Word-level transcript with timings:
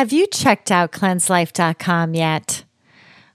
Have 0.00 0.14
you 0.14 0.26
checked 0.28 0.70
out 0.70 0.92
cleanselife.com 0.92 2.14
yet? 2.14 2.64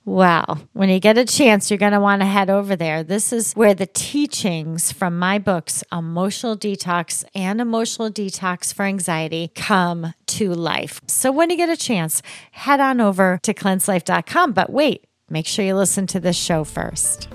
Well, 0.04 0.68
when 0.74 0.90
you 0.90 1.00
get 1.00 1.16
a 1.16 1.24
chance, 1.24 1.70
you're 1.70 1.78
going 1.78 1.92
to 1.92 2.00
want 2.00 2.24
to 2.24 2.26
head 2.26 2.50
over 2.50 2.76
there. 2.76 3.04
This 3.04 3.32
is 3.32 3.54
where 3.54 3.76
the 3.76 3.86
teachings 3.86 4.92
from 4.92 5.20
my 5.20 5.38
books, 5.38 5.84
Emotional 5.92 6.58
Detox 6.58 7.24
and 7.36 7.62
Emotional 7.62 8.10
Detox 8.10 8.74
for 8.74 8.82
Anxiety, 8.82 9.52
come 9.54 10.16
to 10.26 10.56
life. 10.56 11.02
So 11.06 11.32
when 11.32 11.52
you 11.52 11.56
get 11.56 11.70
a 11.70 11.78
chance, 11.78 12.24
head 12.54 12.80
on 12.80 13.00
over 13.00 13.40
to 13.44 13.54
cleanselife.com. 13.54 14.54
But 14.54 14.72
wait, 14.72 15.06
make 15.30 15.46
sure 15.46 15.64
you 15.64 15.76
listen 15.76 16.08
to 16.08 16.20
this 16.20 16.36
show 16.36 16.64
first. 16.64 17.28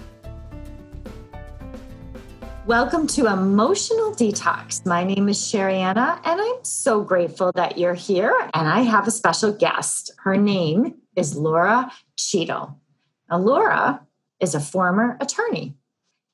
Welcome 2.66 3.06
to 3.08 3.26
Emotional 3.26 4.12
Detox. 4.12 4.84
My 4.84 5.02
name 5.02 5.30
is 5.30 5.38
Sherianna, 5.38 6.20
and 6.24 6.40
I'm 6.40 6.62
so 6.62 7.02
grateful 7.02 7.52
that 7.54 7.78
you're 7.78 7.94
here. 7.94 8.34
And 8.52 8.68
I 8.68 8.82
have 8.82 9.08
a 9.08 9.10
special 9.10 9.50
guest. 9.50 10.12
Her 10.18 10.36
name 10.36 10.96
is 11.16 11.34
Lora 11.34 11.90
Cheadle. 12.16 12.78
Now, 13.30 13.38
Lora 13.38 14.06
is 14.40 14.54
a 14.54 14.60
former 14.60 15.16
attorney, 15.22 15.74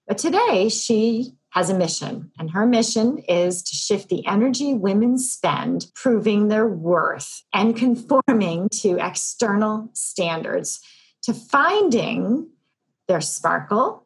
but 0.09 0.19
today 0.19 0.69
she 0.69 1.33
has 1.51 1.71
a 1.71 1.79
mission, 1.79 2.33
and 2.39 2.51
her 2.51 2.67
mission 2.67 3.19
is 3.29 3.63
to 3.63 3.75
shift 3.75 4.09
the 4.09 4.27
energy 4.27 4.75
women 4.75 5.19
spend 5.19 5.87
proving 5.95 6.49
their 6.49 6.67
worth 6.67 7.45
and 7.55 7.77
conforming 7.77 8.69
to 8.71 8.99
external 8.99 9.91
standards 9.93 10.81
to 11.23 11.33
finding 11.33 12.49
their 13.07 13.21
sparkle 13.21 14.06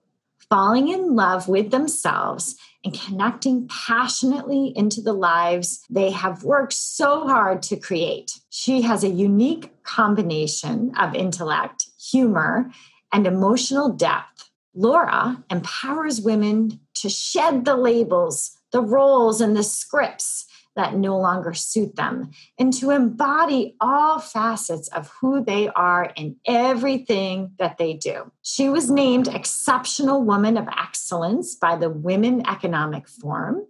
falling 0.50 0.88
in 0.88 1.14
love 1.14 1.48
with 1.48 1.70
themselves 1.70 2.56
and 2.84 2.98
connecting 2.98 3.68
passionately 3.68 4.72
into 4.76 5.00
the 5.00 5.12
lives 5.12 5.84
they 5.88 6.10
have 6.10 6.42
worked 6.42 6.72
so 6.72 7.26
hard 7.26 7.62
to 7.62 7.76
create. 7.76 8.40
She 8.50 8.82
has 8.82 9.04
a 9.04 9.08
unique 9.08 9.70
combination 9.84 10.92
of 10.98 11.14
intellect, 11.14 11.86
humor, 11.98 12.70
and 13.12 13.26
emotional 13.26 13.90
depth. 13.90 14.50
Lora 14.74 15.42
empowers 15.50 16.20
women 16.20 16.80
to 16.94 17.08
shed 17.08 17.64
the 17.64 17.76
labels, 17.76 18.56
the 18.72 18.80
roles, 18.80 19.40
and 19.40 19.56
the 19.56 19.62
scripts 19.62 20.46
that 20.80 20.96
no 20.96 21.18
longer 21.18 21.52
suit 21.52 21.94
them 21.96 22.30
and 22.58 22.72
to 22.72 22.88
embody 22.90 23.76
all 23.82 24.18
facets 24.18 24.88
of 24.88 25.12
who 25.20 25.44
they 25.44 25.68
are 25.68 26.10
in 26.16 26.36
everything 26.46 27.52
that 27.58 27.76
they 27.76 27.92
do. 27.92 28.32
She 28.40 28.70
was 28.70 28.90
named 28.90 29.28
Exceptional 29.28 30.22
Woman 30.22 30.56
of 30.56 30.66
Excellence 30.68 31.54
by 31.54 31.76
the 31.76 31.90
Women 31.90 32.46
Economic 32.48 33.08
Forum. 33.08 33.66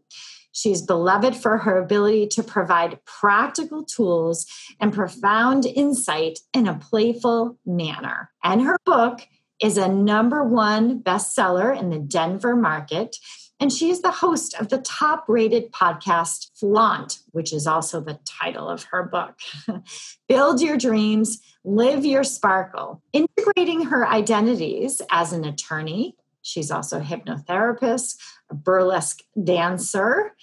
She's 0.52 0.82
beloved 0.82 1.34
for 1.34 1.58
her 1.58 1.78
ability 1.78 2.28
to 2.28 2.44
provide 2.44 3.04
practical 3.04 3.82
tools 3.82 4.46
and 4.78 4.92
profound 4.92 5.66
insight 5.66 6.38
in 6.54 6.68
a 6.68 6.78
playful 6.78 7.58
manner. 7.66 8.30
And 8.44 8.62
her 8.62 8.78
book 8.86 9.26
is 9.60 9.76
a 9.76 9.88
number 9.88 10.44
one 10.44 11.00
bestseller 11.00 11.76
in 11.76 11.90
the 11.90 11.98
Denver 11.98 12.54
market 12.54 13.16
and 13.60 13.70
she 13.70 13.90
is 13.90 14.00
the 14.00 14.10
host 14.10 14.54
of 14.58 14.70
the 14.70 14.78
top 14.78 15.26
rated 15.28 15.70
podcast, 15.70 16.50
Flaunt, 16.58 17.18
which 17.32 17.52
is 17.52 17.66
also 17.66 18.00
the 18.00 18.18
title 18.24 18.68
of 18.68 18.84
her 18.84 19.02
book. 19.02 19.38
Build 20.28 20.62
your 20.62 20.78
dreams, 20.78 21.40
live 21.62 22.04
your 22.04 22.24
sparkle. 22.24 23.02
Integrating 23.12 23.84
her 23.84 24.06
identities 24.06 25.02
as 25.10 25.34
an 25.34 25.44
attorney, 25.44 26.16
she's 26.42 26.70
also 26.70 26.98
a 26.98 27.04
hypnotherapist, 27.04 28.16
a 28.50 28.54
burlesque 28.54 29.20
dancer, 29.42 30.34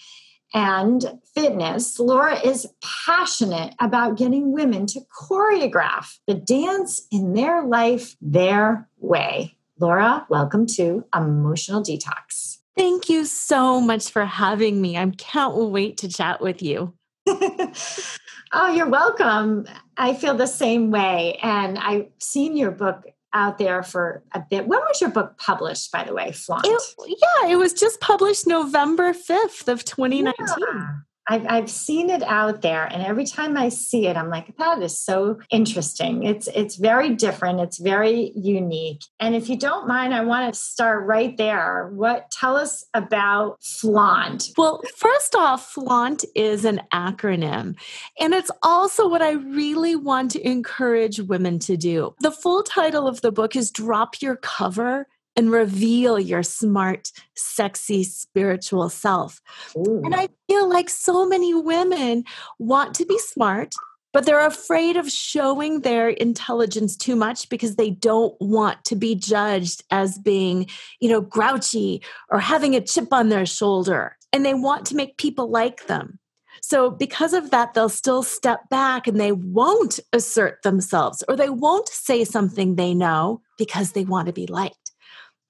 and 0.53 1.19
fitness, 1.35 1.99
Lora 1.99 2.39
is 2.39 2.67
passionate 2.81 3.75
about 3.81 4.17
getting 4.17 4.53
women 4.53 4.85
to 4.87 5.01
choreograph 5.21 6.17
the 6.25 6.35
dance 6.35 7.05
in 7.11 7.33
their 7.33 7.65
life 7.65 8.15
their 8.21 8.87
way. 8.97 9.57
Lora, 9.79 10.25
welcome 10.29 10.65
to 10.67 11.03
Emotional 11.13 11.83
Detox. 11.83 12.56
Thank 12.77 13.09
you 13.09 13.25
so 13.25 13.81
much 13.81 14.11
for 14.11 14.25
having 14.25 14.79
me. 14.79 14.97
I 14.97 15.09
can't 15.17 15.55
wait 15.55 15.97
to 15.97 16.07
chat 16.07 16.41
with 16.41 16.61
you. 16.61 16.93
oh, 17.27 18.71
you're 18.73 18.87
welcome. 18.87 19.65
I 19.97 20.13
feel 20.13 20.35
the 20.35 20.47
same 20.47 20.91
way. 20.91 21.39
And 21.41 21.79
I've 21.79 22.07
seen 22.19 22.55
your 22.55 22.71
book 22.71 23.03
out 23.33 23.57
there 23.57 23.83
for 23.83 24.23
a 24.31 24.41
bit. 24.47 24.67
When 24.67 24.79
was 24.79 25.01
your 25.01 25.09
book 25.09 25.37
published, 25.37 25.91
by 25.91 26.03
the 26.03 26.13
way, 26.13 26.31
Flaunt? 26.31 26.65
It, 26.65 26.81
yeah, 27.07 27.51
it 27.51 27.57
was 27.57 27.73
just 27.73 27.99
published 27.99 28.47
November 28.47 29.11
5th 29.11 29.67
of 29.67 29.83
2019. 29.83 30.33
Yeah. 30.59 30.89
I've, 31.29 31.45
I've 31.47 31.69
seen 31.69 32.09
it 32.09 32.23
out 32.23 32.61
there 32.61 32.85
and 32.85 33.03
every 33.03 33.25
time 33.25 33.57
i 33.57 33.69
see 33.69 34.07
it 34.07 34.15
i'm 34.15 34.29
like 34.29 34.55
that 34.57 34.81
is 34.81 34.97
so 34.97 35.39
interesting. 35.49 36.23
It's 36.23 36.47
it's 36.47 36.75
very 36.75 37.15
different. 37.15 37.59
It's 37.59 37.77
very 37.77 38.31
unique. 38.35 39.03
And 39.19 39.35
if 39.35 39.49
you 39.49 39.57
don't 39.57 39.87
mind 39.87 40.13
i 40.13 40.23
want 40.23 40.53
to 40.53 40.59
start 40.59 41.05
right 41.05 41.35
there. 41.37 41.89
What 41.93 42.29
tell 42.31 42.55
us 42.55 42.85
about 42.93 43.63
flaunt 43.63 44.49
well 44.57 44.81
first 44.95 45.35
off 45.35 45.71
flaunt 45.71 46.25
is 46.35 46.65
an 46.65 46.81
acronym 46.93 47.75
and 48.19 48.33
it's 48.33 48.51
also 48.63 49.07
what 49.07 49.21
i 49.21 49.31
really 49.31 49.95
want 49.95 50.31
to 50.31 50.47
encourage 50.47 51.19
women 51.19 51.59
to 51.59 51.77
do. 51.77 52.15
The 52.21 52.31
full 52.31 52.63
title 52.63 53.07
of 53.07 53.21
the 53.21 53.31
book 53.31 53.55
is 53.55 53.71
drop 53.71 54.21
your 54.21 54.35
cover 54.35 55.07
and 55.37 55.51
reveal 55.51 56.19
your 56.19 56.43
smart, 56.43 57.11
sexy, 57.35 58.03
spiritual 58.03 58.89
self. 58.89 59.39
Ooh. 59.77 60.01
And 60.03 60.15
I 60.15 60.29
feel 60.47 60.67
like 60.67 60.89
so 60.89 61.27
many 61.27 61.53
women 61.53 62.25
want 62.57 62.95
to 62.95 63.05
be 63.05 63.19
smart, 63.19 63.73
but 64.11 64.25
they're 64.25 64.45
afraid 64.45 64.97
of 64.97 65.11
showing 65.11 65.81
their 65.81 66.09
intelligence 66.09 66.97
too 66.97 67.15
much 67.15 67.49
because 67.49 67.75
they 67.75 67.91
don't 67.91 68.35
want 68.41 68.83
to 68.85 68.95
be 68.95 69.13
judged 69.13 69.83
as 69.91 70.17
being, 70.17 70.67
you 70.99 71.07
know, 71.07 71.21
grouchy 71.21 72.01
or 72.29 72.39
having 72.39 72.75
a 72.75 72.81
chip 72.81 73.13
on 73.13 73.29
their 73.29 73.45
shoulder. 73.45 74.17
And 74.33 74.43
they 74.43 74.55
want 74.55 74.87
to 74.87 74.95
make 74.95 75.17
people 75.17 75.49
like 75.49 75.85
them. 75.85 76.19
So, 76.61 76.89
because 76.89 77.33
of 77.33 77.51
that, 77.51 77.75
they'll 77.75 77.87
still 77.87 78.23
step 78.23 78.67
back 78.69 79.07
and 79.07 79.19
they 79.19 79.31
won't 79.31 79.99
assert 80.11 80.63
themselves 80.63 81.23
or 81.27 81.35
they 81.35 81.49
won't 81.49 81.87
say 81.87 82.23
something 82.23 82.75
they 82.75 82.95
know 82.95 83.41
because 83.59 83.91
they 83.91 84.03
want 84.03 84.25
to 84.25 84.33
be 84.33 84.47
liked. 84.47 84.86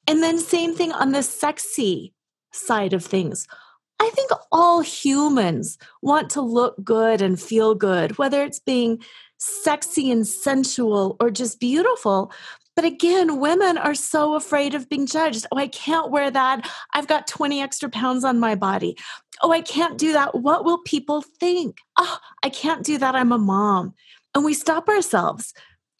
And 0.08 0.24
then, 0.24 0.40
same 0.40 0.74
thing 0.74 0.92
on 0.92 1.12
the 1.12 1.24
sexy 1.24 2.14
side 2.52 2.94
of 2.94 3.04
things. 3.04 3.48
I 4.00 4.10
think 4.12 4.32
all 4.52 4.82
humans 4.82 5.78
want 6.02 6.30
to 6.32 6.42
look 6.42 6.76
good 6.84 7.22
and 7.22 7.40
feel 7.40 7.76
good, 7.76 8.18
whether 8.18 8.44
it's 8.44 8.60
being 8.60 9.04
sexy 9.38 10.12
and 10.12 10.26
sensual 10.26 11.18
or 11.20 11.30
just 11.30 11.60
beautiful. 11.60 12.32
But 12.76 12.86
again, 12.86 13.40
women 13.40 13.78
are 13.78 13.96
so 13.96 14.36
afraid 14.36 14.76
of 14.76 14.88
being 14.88 15.08
judged. 15.08 15.48
Oh, 15.52 15.58
I 15.58 15.68
can't 15.68 16.12
wear 16.12 16.30
that. 16.30 16.70
I've 16.94 17.08
got 17.08 17.26
20 17.26 17.60
extra 17.60 17.90
pounds 17.90 18.24
on 18.24 18.40
my 18.40 18.54
body. 18.54 18.96
Oh, 19.42 19.52
I 19.52 19.62
can't 19.62 19.98
do 19.98 20.14
that. 20.14 20.36
What 20.36 20.64
will 20.64 20.80
people 20.80 21.24
think? 21.40 21.80
Oh, 21.98 22.20
I 22.44 22.50
can't 22.50 22.84
do 22.84 23.00
that. 23.00 23.16
I'm 23.16 23.32
a 23.32 23.40
mom. 23.40 23.96
And 24.36 24.46
we 24.46 24.54
stop 24.54 24.88
ourselves. 24.90 25.54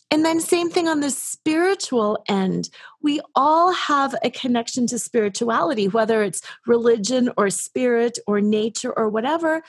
And 0.10 0.24
then, 0.24 0.40
same 0.40 0.70
thing 0.70 0.88
on 0.88 1.02
the 1.02 1.10
spiritual 1.10 2.24
end. 2.30 2.70
We 3.02 3.20
all 3.36 3.74
have 3.74 4.16
a 4.24 4.30
connection 4.30 4.88
to 4.88 5.00
spirituality, 5.00 5.90
whether 5.90 6.24
it's 6.24 6.42
religion 6.66 7.30
or 7.36 7.50
spirit 7.50 8.18
or 8.26 8.40
nature 8.40 8.98
or 8.98 9.10
whatever. 9.10 9.64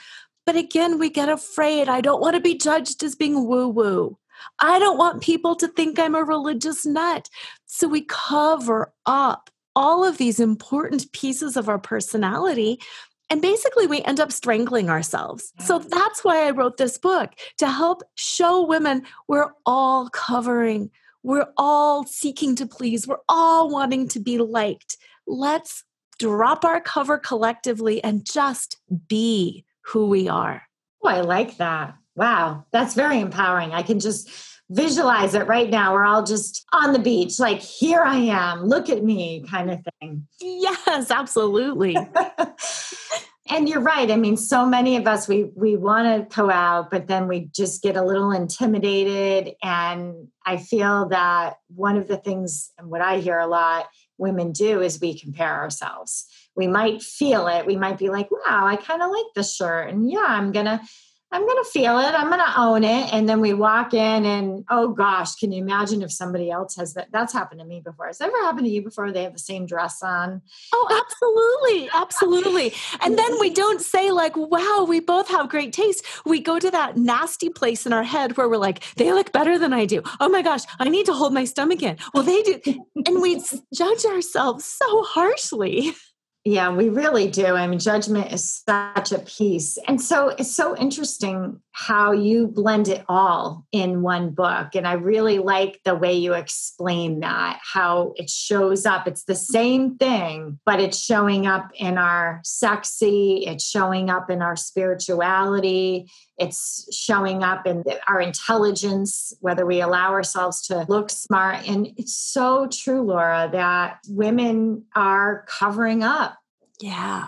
But 0.45 0.55
again, 0.55 0.97
we 0.97 1.09
get 1.09 1.29
afraid. 1.29 1.89
I 1.89 2.01
don't 2.01 2.21
want 2.21 2.35
to 2.35 2.41
be 2.41 2.57
judged 2.57 3.03
as 3.03 3.15
being 3.15 3.47
woo 3.47 3.67
woo. 3.67 4.17
I 4.59 4.79
don't 4.79 4.97
want 4.97 5.21
people 5.21 5.55
to 5.57 5.67
think 5.67 5.99
I'm 5.99 6.15
a 6.15 6.23
religious 6.23 6.85
nut. 6.85 7.29
So 7.65 7.87
we 7.87 8.05
cover 8.05 8.93
up 9.05 9.49
all 9.75 10.03
of 10.03 10.17
these 10.17 10.39
important 10.39 11.11
pieces 11.11 11.55
of 11.55 11.69
our 11.69 11.79
personality 11.79 12.79
and 13.29 13.41
basically, 13.41 13.85
we 13.85 14.01
end 14.01 14.19
up 14.19 14.31
strangling 14.31 14.89
ourselves. 14.89 15.53
So 15.59 15.79
mm. 15.79 15.89
that's 15.89 16.23
why 16.23 16.47
I 16.47 16.51
wrote 16.51 16.77
this 16.77 16.97
book 16.97 17.31
to 17.59 17.67
help 17.67 18.01
show 18.15 18.65
women 18.65 19.03
we're 19.27 19.51
all 19.65 20.09
covering, 20.09 20.89
we're 21.23 21.47
all 21.57 22.05
seeking 22.05 22.55
to 22.55 22.65
please, 22.65 23.07
we're 23.07 23.17
all 23.27 23.69
wanting 23.69 24.07
to 24.09 24.19
be 24.19 24.37
liked. 24.37 24.97
Let's 25.27 25.83
drop 26.17 26.65
our 26.65 26.81
cover 26.81 27.17
collectively 27.17 28.03
and 28.03 28.25
just 28.25 28.77
be 29.07 29.65
who 29.81 30.07
we 30.07 30.27
are. 30.27 30.63
Oh, 31.03 31.09
I 31.09 31.21
like 31.21 31.57
that. 31.57 31.95
Wow, 32.15 32.65
that's 32.71 32.95
very 32.95 33.19
empowering. 33.19 33.71
I 33.71 33.83
can 33.83 33.99
just 33.99 34.29
visualize 34.69 35.33
it 35.33 35.47
right 35.47 35.69
now. 35.69 35.93
We're 35.93 36.05
all 36.05 36.23
just 36.23 36.65
on 36.71 36.93
the 36.93 36.99
beach, 36.99 37.39
like, 37.39 37.61
here 37.61 38.01
I 38.01 38.17
am, 38.17 38.65
look 38.65 38.89
at 38.89 39.03
me, 39.03 39.43
kind 39.49 39.71
of 39.71 39.79
thing. 39.99 40.27
Yes, 40.39 41.09
absolutely. 41.11 41.97
and 43.49 43.67
you're 43.67 43.81
right. 43.81 44.09
I 44.11 44.15
mean, 44.15 44.37
so 44.37 44.65
many 44.65 44.95
of 44.97 45.07
us 45.07 45.27
we 45.27 45.51
we 45.55 45.75
want 45.75 46.29
to 46.29 46.35
go 46.35 46.49
out, 46.49 46.91
but 46.91 47.07
then 47.07 47.27
we 47.27 47.49
just 47.53 47.81
get 47.81 47.97
a 47.97 48.03
little 48.03 48.31
intimidated. 48.31 49.55
And 49.63 50.27
I 50.45 50.57
feel 50.57 51.09
that 51.09 51.55
one 51.75 51.97
of 51.97 52.07
the 52.07 52.17
things, 52.17 52.71
and 52.77 52.89
what 52.89 53.01
I 53.01 53.19
hear 53.19 53.39
a 53.39 53.47
lot 53.47 53.87
women 54.17 54.51
do 54.51 54.81
is 54.81 54.99
we 54.99 55.17
compare 55.17 55.55
ourselves. 55.55 56.25
We 56.55 56.67
might 56.67 57.01
feel 57.01 57.47
it. 57.47 57.65
We 57.65 57.77
might 57.77 57.97
be 57.97 58.09
like, 58.09 58.29
wow, 58.29 58.67
I 58.67 58.75
kind 58.75 59.01
of 59.01 59.09
like 59.09 59.25
this 59.33 59.55
shirt. 59.55 59.89
And 59.89 60.11
yeah, 60.11 60.25
I'm 60.27 60.51
gonna 60.51 60.81
I'm 61.31 61.45
going 61.45 61.63
to 61.63 61.69
feel 61.69 61.99
it. 61.99 62.13
I'm 62.15 62.27
going 62.29 62.39
to 62.39 62.59
own 62.59 62.83
it. 62.83 63.13
And 63.13 63.29
then 63.29 63.39
we 63.39 63.53
walk 63.53 63.93
in, 63.93 64.25
and 64.25 64.65
oh 64.69 64.89
gosh, 64.89 65.35
can 65.35 65.51
you 65.51 65.61
imagine 65.61 66.01
if 66.01 66.11
somebody 66.11 66.49
else 66.49 66.75
has 66.75 66.95
that? 66.95 67.09
That's 67.11 67.31
happened 67.31 67.59
to 67.61 67.65
me 67.65 67.81
before. 67.81 68.07
Has 68.07 68.19
ever 68.19 68.35
happened 68.41 68.65
to 68.65 68.71
you 68.71 68.81
before? 68.81 69.11
They 69.11 69.23
have 69.23 69.33
the 69.33 69.39
same 69.39 69.67
dress 69.67 70.01
on. 70.01 70.41
Oh, 70.73 71.03
absolutely. 71.03 71.89
Absolutely. 71.93 72.73
And 73.01 73.17
then 73.17 73.39
we 73.39 73.49
don't 73.53 73.81
say, 73.81 74.11
like, 74.11 74.35
wow, 74.35 74.85
we 74.87 74.99
both 74.99 75.29
have 75.29 75.49
great 75.49 75.71
taste. 75.71 76.03
We 76.25 76.39
go 76.39 76.57
to 76.57 76.71
that 76.71 76.97
nasty 76.97 77.49
place 77.49 77.85
in 77.85 77.93
our 77.93 78.03
head 78.03 78.35
where 78.35 78.49
we're 78.49 78.57
like, 78.57 78.83
they 78.95 79.13
look 79.13 79.31
better 79.31 79.59
than 79.59 79.71
I 79.71 79.85
do. 79.85 80.01
Oh 80.19 80.29
my 80.29 80.41
gosh, 80.41 80.61
I 80.79 80.89
need 80.89 81.05
to 81.05 81.13
hold 81.13 81.33
my 81.33 81.45
stomach 81.45 81.83
in. 81.83 81.97
Well, 82.13 82.23
they 82.23 82.41
do. 82.41 82.59
And 83.05 83.21
we 83.21 83.41
judge 83.73 84.05
ourselves 84.05 84.65
so 84.65 85.03
harshly. 85.03 85.93
Yeah, 86.49 86.71
we 86.71 86.89
really 86.89 87.29
do. 87.29 87.45
I 87.45 87.67
mean, 87.67 87.77
judgment 87.77 88.33
is 88.33 88.63
such 88.67 89.11
a 89.11 89.19
piece. 89.19 89.77
And 89.87 90.01
so 90.01 90.29
it's 90.29 90.51
so 90.51 90.75
interesting 90.75 91.61
how 91.73 92.11
you 92.11 92.47
blend 92.47 92.87
it 92.87 93.05
all 93.07 93.67
in 93.71 94.01
one 94.01 94.31
book. 94.31 94.73
And 94.73 94.87
I 94.87 94.93
really 94.93 95.37
like 95.37 95.79
the 95.85 95.93
way 95.93 96.13
you 96.13 96.33
explain 96.33 97.19
that, 97.19 97.59
how 97.61 98.13
it 98.15 98.31
shows 98.31 98.87
up. 98.87 99.07
It's 99.07 99.25
the 99.25 99.35
same 99.35 99.95
thing, 99.97 100.59
but 100.65 100.79
it's 100.81 100.97
showing 100.97 101.45
up 101.45 101.69
in 101.75 101.99
our 101.99 102.41
sexy, 102.43 103.43
it's 103.45 103.63
showing 103.63 104.09
up 104.09 104.31
in 104.31 104.41
our 104.41 104.55
spirituality, 104.55 106.09
it's 106.39 106.87
showing 106.91 107.43
up 107.43 107.67
in 107.67 107.83
our 108.07 108.19
intelligence, 108.19 109.33
whether 109.39 109.65
we 109.67 109.81
allow 109.81 110.11
ourselves 110.11 110.65
to 110.67 110.85
look 110.89 111.11
smart. 111.11 111.67
And 111.67 111.93
it's 111.97 112.15
so 112.15 112.67
true, 112.67 113.03
Lora, 113.03 113.49
that 113.51 113.99
women 114.07 114.85
are 114.95 115.45
covering 115.47 116.03
up. 116.03 116.38
Yeah. 116.81 117.27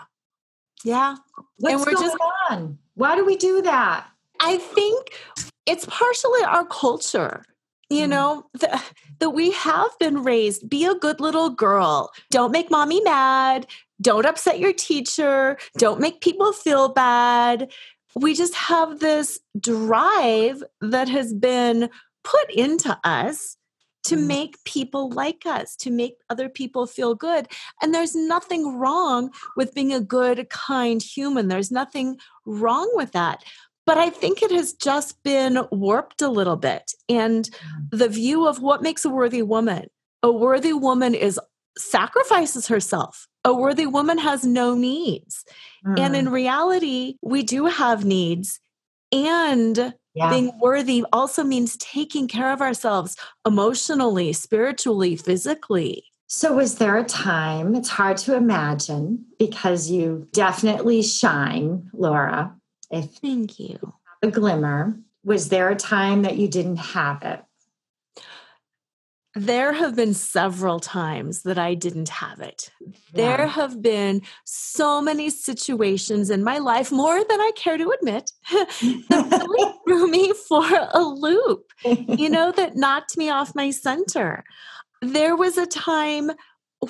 Yeah. 0.84 1.18
What's 1.58 1.74
and 1.74 1.80
we're 1.80 1.94
going 1.94 2.08
just, 2.08 2.18
on? 2.50 2.78
Why 2.96 3.16
do 3.16 3.26
we 3.26 3.36
do 3.38 3.62
that? 3.62 4.08
I 4.40 4.58
think 4.58 5.10
it's 5.66 5.86
partially 5.86 6.44
our 6.44 6.66
culture. 6.66 7.44
You 7.90 8.06
mm. 8.06 8.10
know, 8.10 8.46
the, 8.54 8.82
that 9.20 9.32
we 9.32 9.52
have 9.52 9.92
been 10.00 10.24
raised 10.24 10.70
be 10.70 10.86
a 10.86 10.96
good 10.96 11.20
little 11.20 11.50
girl. 11.50 12.12
Don't 12.32 12.52
make 12.52 12.72
mommy 12.72 13.02
mad. 13.02 13.68
Don't 14.02 14.26
upset 14.26 14.60
your 14.60 14.74
teacher. 14.74 15.58
Don't 15.78 16.00
make 16.00 16.22
people 16.22 16.54
feel 16.54 16.90
bad 16.90 17.72
we 18.16 18.34
just 18.34 18.56
have 18.56 19.00
this 19.00 19.40
drive 19.60 20.64
that 20.82 21.08
has 21.10 21.34
been 21.34 21.90
put 22.24 22.52
into 22.52 22.98
us 23.04 23.58
to 24.04 24.16
mm. 24.16 24.28
make 24.28 24.64
people 24.64 25.10
like 25.10 25.46
us, 25.46 25.76
to 25.78 25.92
make 25.92 26.16
other 26.30 26.50
people 26.50 26.88
feel 26.88 27.16
good. 27.16 27.48
And 27.82 27.94
there's 27.94 28.16
nothing 28.16 28.78
wrong 28.78 29.32
with 29.56 29.74
being 29.74 29.94
a 29.94 30.02
good, 30.02 30.50
kind 30.50 31.02
human. 31.02 31.48
There's 31.48 31.72
nothing 31.72 32.18
wrong 32.46 32.90
with 32.94 33.12
that. 33.12 33.44
But 33.86 33.98
I 33.98 34.10
think 34.10 34.42
it 34.42 34.52
has 34.52 34.74
just 34.74 35.22
been 35.24 35.66
warped 35.72 36.22
a 36.22 36.30
little 36.30 36.58
bit. 36.58 36.94
And 37.10 37.46
mm. 37.46 37.90
the 37.92 38.10
view 38.10 38.48
of 38.48 38.62
what 38.62 38.82
makes 38.82 39.06
a 39.06 39.10
worthy 39.10 39.42
woman 39.42 39.88
a 40.24 40.32
worthy 40.32 40.72
woman 40.74 41.16
is 41.16 41.40
sacrifices 41.78 42.68
herself 42.68 43.28
a 43.44 43.54
worthy 43.54 43.88
woman 43.88 44.18
has 44.18 44.46
no 44.46 44.76
needs. 44.76 45.44
Mm. 45.86 46.00
And 46.00 46.16
in 46.16 46.30
reality, 46.30 47.16
we 47.22 47.44
do 47.44 47.66
have 47.66 48.06
needs. 48.06 48.60
And 49.12 49.94
yeah. 50.14 50.30
being 50.30 50.58
worthy 50.60 51.04
also 51.12 51.44
means 51.44 51.78
taking 51.78 52.28
care 52.28 52.52
of 52.52 52.62
ourselves 52.62 53.16
emotionally, 53.46 54.34
spiritually, 54.34 55.16
physically. 55.16 56.06
So, 56.28 56.54
was 56.54 56.76
there 56.76 56.98
a 56.98 57.04
time, 57.04 57.76
it's 57.76 57.90
hard 57.90 58.16
to 58.18 58.36
imagine 58.36 59.26
because 59.38 59.90
you 59.90 60.30
definitely 60.32 61.02
shine, 61.02 61.90
Lora. 61.94 62.56
If 62.90 63.06
Thank 63.16 63.60
you. 63.60 63.94
A 64.22 64.30
glimmer. 64.30 64.98
Was 65.24 65.50
there 65.50 65.70
a 65.70 65.76
time 65.76 66.22
that 66.24 66.38
you 66.38 66.48
didn't 66.48 66.78
have 66.78 67.22
it? 67.24 67.44
There 69.34 69.72
have 69.72 69.96
been 69.96 70.14
several 70.14 70.82
times 70.82 71.44
that 71.44 71.58
I 71.58 71.74
didn't 71.74 72.10
have 72.10 72.42
it. 72.42 72.70
There 73.14 73.48
have 73.48 73.82
been 73.82 74.24
so 74.44 75.02
many 75.02 75.30
situations 75.30 76.30
in 76.30 76.44
my 76.44 76.58
life, 76.58 76.92
more 76.92 77.18
than 77.24 77.40
I 77.40 77.52
care 77.56 77.78
to 77.78 77.92
admit, 77.92 78.32
that 78.52 79.46
really 79.48 79.74
threw 79.88 80.12
me 80.12 80.34
for 80.34 80.66
a 80.94 81.02
loop, 81.02 81.72
you 81.86 82.30
know, 82.30 82.52
that 82.52 82.76
knocked 82.76 83.18
me 83.18 83.30
off 83.30 83.56
my 83.56 83.72
center. 83.72 84.44
There 85.02 85.38
was 85.38 85.58
a 85.58 85.66
time 85.66 86.32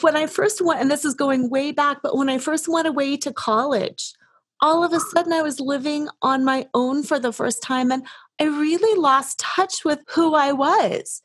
when 0.02 0.16
I 0.16 0.26
first 0.26 0.62
went, 0.62 0.82
and 0.82 0.90
this 0.90 1.06
is 1.06 1.14
going 1.14 1.52
way 1.52 1.72
back, 1.72 2.00
but 2.02 2.18
when 2.18 2.30
I 2.30 2.40
first 2.40 2.68
went 2.68 2.88
away 2.88 3.18
to 3.18 3.32
college, 3.32 4.14
all 4.62 4.84
of 4.84 4.94
a 4.94 5.00
sudden 5.00 5.34
I 5.34 5.44
was 5.44 5.60
living 5.60 6.08
on 6.24 6.44
my 6.44 6.68
own 6.74 7.04
for 7.04 7.20
the 7.20 7.34
first 7.34 7.62
time 7.62 7.92
and 7.92 8.06
I 8.40 8.46
really 8.46 9.00
lost 9.00 9.40
touch 9.40 9.84
with 9.84 10.00
who 10.08 10.36
I 10.36 10.52
was 10.52 11.22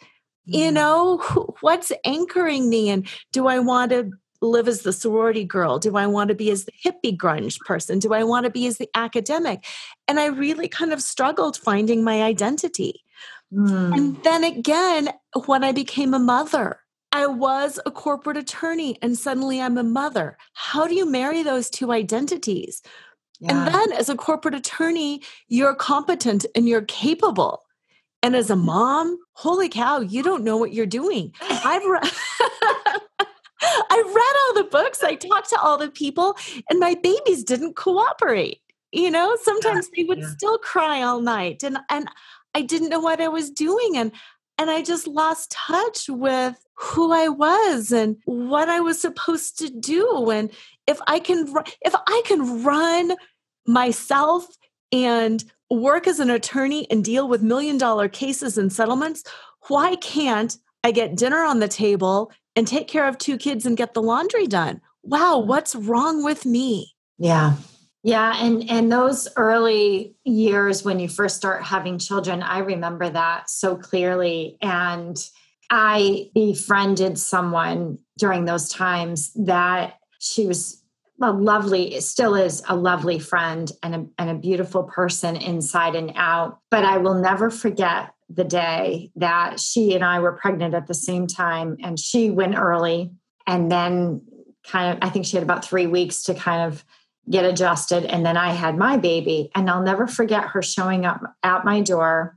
you 0.46 0.70
know 0.70 1.18
what's 1.60 1.92
anchoring 2.04 2.68
me 2.68 2.88
and 2.88 3.06
do 3.32 3.46
i 3.46 3.58
want 3.58 3.90
to 3.90 4.10
live 4.42 4.68
as 4.68 4.82
the 4.82 4.92
sorority 4.92 5.44
girl 5.44 5.78
do 5.78 5.96
i 5.96 6.06
want 6.06 6.28
to 6.28 6.34
be 6.34 6.50
as 6.50 6.64
the 6.64 6.72
hippie 6.84 7.16
grunge 7.16 7.58
person 7.60 7.98
do 7.98 8.12
i 8.12 8.22
want 8.22 8.44
to 8.44 8.50
be 8.50 8.66
as 8.66 8.78
the 8.78 8.88
academic 8.94 9.64
and 10.08 10.20
i 10.20 10.26
really 10.26 10.68
kind 10.68 10.92
of 10.92 11.02
struggled 11.02 11.56
finding 11.56 12.04
my 12.04 12.22
identity 12.22 13.02
mm. 13.52 13.96
and 13.96 14.22
then 14.24 14.44
again 14.44 15.08
when 15.46 15.64
i 15.64 15.72
became 15.72 16.14
a 16.14 16.18
mother 16.18 16.80
I 17.12 17.26
was 17.26 17.80
a 17.86 17.90
corporate 17.90 18.36
attorney 18.36 18.98
and 19.00 19.16
suddenly 19.16 19.58
I'm 19.58 19.78
a 19.78 19.82
mother. 19.82 20.36
How 20.52 20.86
do 20.86 20.94
you 20.94 21.10
marry 21.10 21.42
those 21.42 21.70
two 21.70 21.90
identities? 21.90 22.82
Yeah. 23.40 23.52
And 23.52 23.74
then 23.74 23.92
as 23.92 24.10
a 24.10 24.16
corporate 24.16 24.54
attorney, 24.54 25.22
you're 25.48 25.74
competent 25.74 26.44
and 26.54 26.68
you're 26.68 26.82
capable. 26.82 27.62
And 28.22 28.34
as 28.34 28.50
a 28.50 28.56
mom, 28.56 29.18
holy 29.32 29.68
cow, 29.68 30.00
you 30.00 30.22
don't 30.22 30.44
know 30.44 30.56
what 30.56 30.72
you're 30.72 30.86
doing. 30.86 31.32
I've 31.40 31.84
read 31.86 32.02
I 33.60 34.02
read 34.04 34.58
all 34.58 34.64
the 34.64 34.70
books, 34.70 35.02
I 35.02 35.14
talked 35.14 35.50
to 35.50 35.60
all 35.60 35.78
the 35.78 35.90
people, 35.90 36.36
and 36.68 36.78
my 36.78 36.94
babies 36.94 37.42
didn't 37.42 37.76
cooperate. 37.76 38.60
You 38.92 39.10
know, 39.10 39.36
sometimes 39.42 39.88
they 39.94 40.04
would 40.04 40.18
yeah. 40.18 40.30
still 40.30 40.58
cry 40.58 41.02
all 41.02 41.20
night. 41.20 41.62
And 41.62 41.78
and 41.90 42.08
I 42.54 42.62
didn't 42.62 42.88
know 42.88 43.00
what 43.00 43.20
I 43.20 43.28
was 43.28 43.50
doing. 43.50 43.96
And 43.96 44.12
and 44.58 44.70
I 44.70 44.82
just 44.82 45.06
lost 45.06 45.52
touch 45.52 46.08
with 46.08 46.56
who 46.74 47.12
I 47.12 47.28
was 47.28 47.92
and 47.92 48.16
what 48.24 48.68
I 48.68 48.80
was 48.80 49.00
supposed 49.00 49.58
to 49.58 49.68
do. 49.68 50.30
And 50.30 50.50
if 50.86 50.98
I 51.06 51.18
can 51.18 51.52
if 51.82 51.94
I 51.94 52.22
can 52.24 52.62
run 52.62 53.16
myself 53.66 54.46
and 54.92 55.44
work 55.70 56.06
as 56.06 56.20
an 56.20 56.30
attorney 56.30 56.90
and 56.90 57.04
deal 57.04 57.28
with 57.28 57.42
million 57.42 57.78
dollar 57.78 58.08
cases 58.08 58.56
and 58.58 58.72
settlements, 58.72 59.24
why 59.68 59.96
can't 59.96 60.56
I 60.84 60.92
get 60.92 61.16
dinner 61.16 61.42
on 61.42 61.58
the 61.58 61.68
table 61.68 62.30
and 62.54 62.66
take 62.66 62.88
care 62.88 63.08
of 63.08 63.18
two 63.18 63.36
kids 63.36 63.66
and 63.66 63.76
get 63.76 63.94
the 63.94 64.02
laundry 64.02 64.46
done? 64.46 64.80
Wow, 65.02 65.40
mm. 65.42 65.46
what's 65.46 65.74
wrong 65.74 66.22
with 66.22 66.46
me? 66.46 66.94
Yeah. 67.18 67.54
Yeah, 68.02 68.36
and 68.40 68.70
and 68.70 68.92
those 68.92 69.26
early 69.36 70.14
years 70.24 70.84
when 70.84 71.00
you 71.00 71.08
first 71.08 71.36
start 71.36 71.64
having 71.64 71.98
children, 71.98 72.40
I 72.40 72.58
remember 72.58 73.10
that 73.10 73.50
so 73.50 73.74
clearly 73.74 74.58
and 74.62 75.18
I 75.70 76.30
befriended 76.32 77.18
someone 77.18 77.98
during 78.16 78.44
those 78.44 78.68
times 78.68 79.32
that 79.34 79.98
she 80.20 80.46
was 80.46 80.82
a 81.20 81.32
lovely, 81.32 82.00
still 82.00 82.34
is 82.34 82.62
a 82.68 82.76
lovely 82.76 83.18
friend 83.18 83.70
and 83.82 83.94
a, 83.94 84.06
and 84.18 84.30
a 84.30 84.34
beautiful 84.34 84.84
person 84.84 85.36
inside 85.36 85.94
and 85.94 86.12
out. 86.14 86.58
But 86.70 86.84
I 86.84 86.98
will 86.98 87.14
never 87.14 87.50
forget 87.50 88.12
the 88.28 88.44
day 88.44 89.10
that 89.16 89.60
she 89.60 89.94
and 89.94 90.04
I 90.04 90.18
were 90.18 90.32
pregnant 90.32 90.74
at 90.74 90.86
the 90.86 90.94
same 90.94 91.26
time, 91.26 91.76
and 91.82 91.98
she 91.98 92.30
went 92.30 92.56
early, 92.56 93.12
and 93.46 93.70
then 93.70 94.22
kind 94.66 94.92
of, 94.96 94.98
I 95.06 95.10
think 95.10 95.26
she 95.26 95.36
had 95.36 95.44
about 95.44 95.64
three 95.64 95.86
weeks 95.86 96.24
to 96.24 96.34
kind 96.34 96.72
of 96.72 96.84
get 97.30 97.44
adjusted. 97.44 98.04
And 98.04 98.26
then 98.26 98.36
I 98.36 98.52
had 98.52 98.76
my 98.76 98.96
baby, 98.96 99.50
and 99.54 99.70
I'll 99.70 99.82
never 99.82 100.06
forget 100.06 100.44
her 100.48 100.62
showing 100.62 101.06
up 101.06 101.22
at 101.42 101.64
my 101.64 101.80
door 101.80 102.36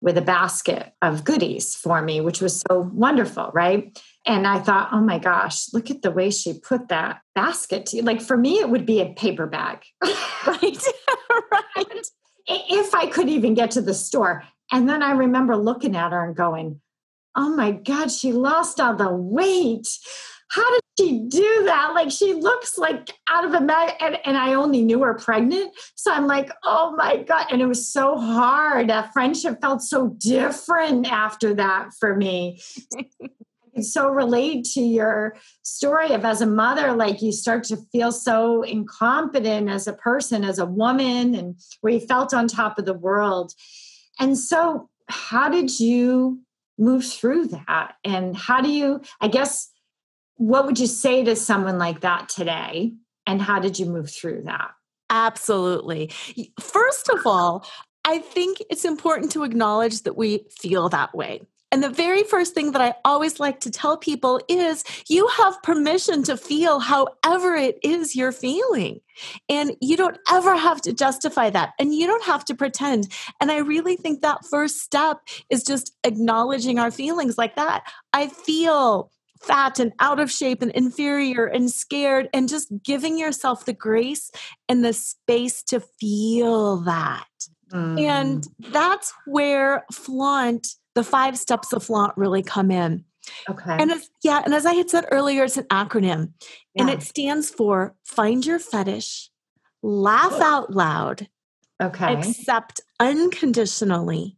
with 0.00 0.16
a 0.16 0.22
basket 0.22 0.92
of 1.02 1.24
goodies 1.24 1.74
for 1.74 2.00
me, 2.02 2.20
which 2.20 2.40
was 2.40 2.62
so 2.68 2.90
wonderful, 2.92 3.50
right? 3.52 3.96
And 4.30 4.46
I 4.46 4.60
thought, 4.60 4.90
oh 4.92 5.00
my 5.00 5.18
gosh, 5.18 5.72
look 5.72 5.90
at 5.90 6.02
the 6.02 6.12
way 6.12 6.30
she 6.30 6.52
put 6.52 6.86
that 6.86 7.20
basket 7.34 7.86
to 7.86 7.96
you. 7.96 8.02
Like 8.02 8.20
for 8.20 8.36
me, 8.36 8.60
it 8.60 8.70
would 8.70 8.86
be 8.86 9.00
a 9.00 9.12
paper 9.14 9.48
bag. 9.48 9.82
right. 10.46 10.86
right. 11.76 12.06
If 12.46 12.94
I 12.94 13.06
could 13.06 13.28
even 13.28 13.54
get 13.54 13.72
to 13.72 13.82
the 13.82 13.92
store. 13.92 14.44
And 14.70 14.88
then 14.88 15.02
I 15.02 15.10
remember 15.10 15.56
looking 15.56 15.96
at 15.96 16.12
her 16.12 16.24
and 16.24 16.36
going, 16.36 16.80
oh 17.34 17.56
my 17.56 17.72
God, 17.72 18.12
she 18.12 18.32
lost 18.32 18.78
all 18.78 18.94
the 18.94 19.12
weight. 19.12 19.88
How 20.52 20.70
did 20.74 20.82
she 20.96 21.18
do 21.26 21.64
that? 21.64 21.90
Like 21.96 22.12
she 22.12 22.34
looks 22.34 22.78
like 22.78 23.10
out 23.28 23.44
of 23.44 23.54
a 23.54 23.60
mag, 23.60 23.94
and, 23.98 24.16
and 24.24 24.36
I 24.36 24.54
only 24.54 24.82
knew 24.82 25.02
her 25.02 25.14
pregnant. 25.14 25.72
So 25.96 26.12
I'm 26.12 26.28
like, 26.28 26.52
oh 26.62 26.94
my 26.96 27.24
God. 27.24 27.46
And 27.50 27.60
it 27.60 27.66
was 27.66 27.92
so 27.92 28.16
hard. 28.16 28.90
That 28.90 29.12
friendship 29.12 29.60
felt 29.60 29.82
so 29.82 30.14
different 30.18 31.10
after 31.10 31.52
that 31.54 31.90
for 31.98 32.14
me. 32.14 32.60
so 33.84 34.08
relate 34.08 34.64
to 34.74 34.80
your 34.80 35.36
story 35.62 36.12
of 36.12 36.24
as 36.24 36.40
a 36.40 36.46
mother, 36.46 36.92
like 36.92 37.22
you 37.22 37.32
start 37.32 37.64
to 37.64 37.76
feel 37.92 38.12
so 38.12 38.62
incompetent 38.62 39.68
as 39.68 39.86
a 39.86 39.92
person, 39.92 40.44
as 40.44 40.58
a 40.58 40.66
woman, 40.66 41.34
and 41.34 41.56
where 41.80 41.92
you 41.92 42.00
felt 42.00 42.34
on 42.34 42.48
top 42.48 42.78
of 42.78 42.84
the 42.84 42.94
world. 42.94 43.52
And 44.18 44.36
so, 44.36 44.88
how 45.08 45.48
did 45.48 45.80
you 45.80 46.40
move 46.78 47.04
through 47.04 47.48
that? 47.48 47.94
And 48.04 48.36
how 48.36 48.60
do 48.60 48.70
you, 48.70 49.02
I 49.20 49.28
guess, 49.28 49.70
what 50.36 50.66
would 50.66 50.78
you 50.78 50.86
say 50.86 51.24
to 51.24 51.36
someone 51.36 51.78
like 51.78 52.00
that 52.00 52.28
today? 52.28 52.94
And 53.26 53.42
how 53.42 53.60
did 53.60 53.78
you 53.78 53.86
move 53.86 54.10
through 54.10 54.42
that? 54.44 54.70
Absolutely. 55.10 56.10
First 56.60 57.08
of 57.10 57.26
all, 57.26 57.66
I 58.04 58.18
think 58.18 58.62
it's 58.70 58.84
important 58.84 59.32
to 59.32 59.44
acknowledge 59.44 60.02
that 60.02 60.16
we 60.16 60.46
feel 60.50 60.88
that 60.88 61.14
way. 61.14 61.42
And 61.72 61.82
the 61.82 61.88
very 61.88 62.24
first 62.24 62.54
thing 62.54 62.72
that 62.72 62.82
I 62.82 62.94
always 63.04 63.38
like 63.38 63.60
to 63.60 63.70
tell 63.70 63.96
people 63.96 64.40
is 64.48 64.84
you 65.08 65.28
have 65.28 65.62
permission 65.62 66.22
to 66.24 66.36
feel 66.36 66.80
however 66.80 67.54
it 67.54 67.78
is 67.82 68.16
you're 68.16 68.32
feeling. 68.32 69.00
And 69.48 69.76
you 69.80 69.96
don't 69.96 70.18
ever 70.30 70.56
have 70.56 70.80
to 70.82 70.92
justify 70.92 71.50
that. 71.50 71.74
And 71.78 71.94
you 71.94 72.06
don't 72.06 72.24
have 72.24 72.44
to 72.46 72.54
pretend. 72.54 73.08
And 73.40 73.52
I 73.52 73.58
really 73.58 73.96
think 73.96 74.20
that 74.22 74.44
first 74.44 74.78
step 74.78 75.20
is 75.48 75.62
just 75.62 75.92
acknowledging 76.04 76.78
our 76.78 76.90
feelings 76.90 77.38
like 77.38 77.56
that. 77.56 77.84
I 78.12 78.28
feel 78.28 79.10
fat 79.40 79.78
and 79.78 79.92
out 80.00 80.20
of 80.20 80.30
shape 80.30 80.62
and 80.62 80.70
inferior 80.72 81.46
and 81.46 81.70
scared, 81.70 82.28
and 82.34 82.48
just 82.48 82.70
giving 82.82 83.18
yourself 83.18 83.64
the 83.64 83.72
grace 83.72 84.30
and 84.68 84.84
the 84.84 84.92
space 84.92 85.62
to 85.62 85.80
feel 85.80 86.76
that. 86.78 87.26
Mm. 87.72 88.00
And 88.00 88.48
that's 88.58 89.14
where 89.26 89.84
flaunt 89.92 90.66
the 90.94 91.04
five 91.04 91.38
steps 91.38 91.72
of 91.72 91.84
flaunt 91.84 92.14
really 92.16 92.42
come 92.42 92.70
in. 92.70 93.04
Okay. 93.48 93.76
And 93.78 93.90
as, 93.90 94.08
yeah, 94.22 94.42
and 94.44 94.54
as 94.54 94.66
I 94.66 94.74
had 94.74 94.90
said 94.90 95.06
earlier, 95.10 95.44
it's 95.44 95.56
an 95.56 95.64
acronym 95.64 96.32
yeah. 96.74 96.82
and 96.82 96.90
it 96.90 97.02
stands 97.02 97.50
for 97.50 97.94
find 98.04 98.44
your 98.44 98.58
fetish, 98.58 99.30
laugh 99.82 100.40
out 100.40 100.72
loud, 100.72 101.28
okay. 101.82 102.14
accept 102.14 102.80
unconditionally, 102.98 104.36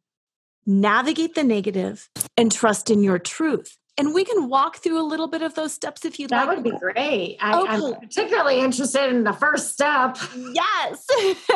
navigate 0.66 1.34
the 1.34 1.44
negative, 1.44 2.08
and 2.36 2.50
trust 2.50 2.90
in 2.90 3.02
your 3.02 3.18
truth. 3.18 3.78
And 3.98 4.14
we 4.14 4.24
can 4.24 4.48
walk 4.48 4.78
through 4.78 4.98
a 4.98 5.04
little 5.04 5.28
bit 5.28 5.42
of 5.42 5.54
those 5.54 5.74
steps 5.74 6.04
if 6.04 6.18
you'd 6.18 6.30
that 6.30 6.46
like. 6.46 6.56
That 6.56 6.64
would 6.64 6.72
be 6.72 6.78
great. 6.78 7.36
I, 7.40 7.60
okay. 7.60 7.70
I'm 7.70 7.94
particularly 8.00 8.60
interested 8.60 9.10
in 9.10 9.24
the 9.24 9.34
first 9.34 9.72
step. 9.72 10.16
Yes. 10.34 11.06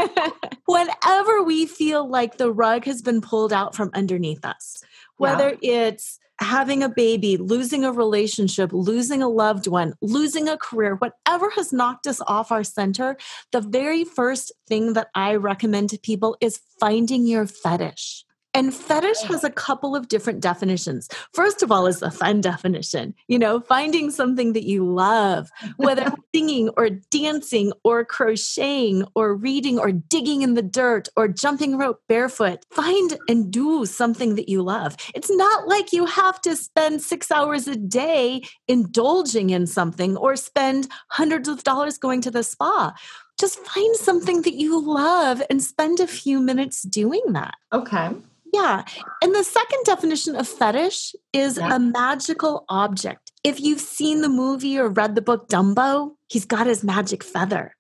Whenever 0.67 1.43
we 1.43 1.67
feel 1.67 2.07
like 2.07 2.37
the 2.37 2.53
rug 2.53 2.85
has 2.85 3.01
been 3.01 3.23
pulled 3.23 3.53
out 3.53 3.75
from 3.75 3.91
underneath 3.95 4.45
us, 4.45 4.83
whether 5.17 5.57
yeah. 5.63 5.89
it's 5.89 6.19
having 6.39 6.83
a 6.83 6.89
baby, 6.89 7.37
losing 7.37 7.85
a 7.85 7.93
relationship, 7.93 8.71
losing 8.73 9.23
a 9.23 9.29
loved 9.29 9.67
one, 9.67 9.95
losing 10.03 10.49
a 10.49 10.59
career, 10.59 10.97
whatever 10.97 11.51
has 11.51 11.73
knocked 11.73 12.07
us 12.07 12.21
off 12.27 12.53
our 12.53 12.65
center, 12.65 13.17
the 13.53 13.61
very 13.63 14.05
first 14.05 14.53
thing 14.69 14.93
that 14.93 15.09
I 15.15 15.37
recommend 15.37 15.91
to 15.91 15.99
people 15.99 16.37
is 16.41 16.61
finding 16.79 17.27
your 17.27 17.47
fetish. 17.47 18.26
And 18.57 18.73
fetish 18.73 19.21
has 19.25 19.45
a 19.45 19.51
couple 19.51 19.95
of 19.95 20.09
different 20.09 20.41
definitions. 20.41 21.11
First 21.35 21.63
of 21.63 21.71
all, 21.71 21.87
is 21.87 22.01
the 22.01 22.11
fun 22.11 22.41
definition, 22.41 23.15
you 23.29 23.39
know, 23.39 23.61
finding 23.61 24.11
something 24.11 24.55
that 24.55 24.65
you 24.65 24.83
love, 24.83 25.51
whether 25.77 26.11
singing 26.35 26.71
or 26.71 26.89
dancing 26.89 27.75
or 27.85 28.03
crocheting 28.03 29.05
or 29.15 29.35
reading 29.35 29.79
or 29.79 29.93
digging 29.93 30.41
in 30.41 30.55
the 30.55 30.63
dirt 30.63 31.07
or 31.17 31.29
jumping 31.29 31.77
rope 31.77 32.01
barefoot. 32.09 32.65
Find 32.71 33.19
and 33.29 33.51
do 33.51 33.85
something 33.85 34.37
that 34.37 34.49
you 34.49 34.63
love. 34.63 34.97
It's 35.15 35.31
not 35.31 35.69
like 35.69 35.93
you 35.93 36.07
have 36.07 36.41
to 36.41 36.57
spend 36.57 37.03
six 37.03 37.31
hours 37.31 37.69
a 37.69 37.77
day 37.77 38.41
indulging 38.69 39.51
in 39.51 39.67
something 39.67 40.17
or 40.17 40.35
spend 40.35 40.89
hundreds 41.09 41.47
of 41.47 41.63
dollars 41.63 41.99
going 41.99 42.23
to 42.23 42.31
the 42.31 42.43
spa 42.43 42.95
just 43.39 43.59
find 43.59 43.95
something 43.97 44.41
that 44.43 44.55
you 44.55 44.81
love 44.81 45.43
and 45.51 45.63
spend 45.63 46.01
a 46.01 46.07
few 46.07 46.41
minutes 46.41 46.81
doing 46.81 47.21
that. 47.35 47.55
Okay. 47.71 48.13
Yeah. 48.57 48.85
And 49.23 49.35
the 49.35 49.45
second 49.45 49.85
definition 49.85 50.35
of 50.35 50.49
fetish 50.49 51.15
is 51.33 51.59
yeah. 51.59 51.77
a 51.77 51.79
magical 51.79 52.65
object. 52.69 53.33
If 53.45 53.61
you've 53.61 53.81
seen 53.81 54.23
the 54.23 54.29
movie 54.29 54.79
or 54.79 54.89
read 54.89 55.15
the 55.15 55.23
book 55.23 55.49
Dumbo, 55.49 56.13
he's 56.29 56.45
got 56.47 56.67
his 56.67 56.83
magic 56.83 57.23
feather. 57.23 57.77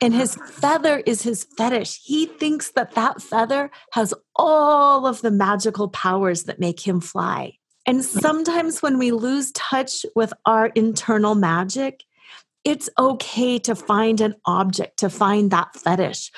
And 0.00 0.12
his 0.12 0.36
ah. 0.38 0.46
feather 0.46 0.98
is 1.06 1.22
his 1.22 1.46
fetish. 1.56 2.00
He 2.04 2.26
thinks 2.26 2.72
that 2.72 2.92
that 2.92 3.22
feather 3.22 3.70
has 3.92 4.12
all 4.36 5.06
of 5.06 5.22
the 5.22 5.30
magical 5.30 5.88
powers 5.88 6.44
that 6.44 6.60
make 6.60 6.80
him 6.86 7.00
fly. 7.00 7.54
And 7.86 7.98
hmm. 7.98 8.02
sometimes 8.02 8.82
when 8.82 8.98
we 8.98 9.12
lose 9.12 9.50
touch 9.52 10.04
with 10.14 10.32
our 10.44 10.66
internal 10.68 11.34
magic, 11.34 12.02
it's 12.64 12.90
okay 12.98 13.58
to 13.60 13.74
find 13.74 14.20
an 14.20 14.34
object, 14.44 14.98
to 14.98 15.08
find 15.08 15.50
that 15.50 15.74
fetish. 15.74 16.30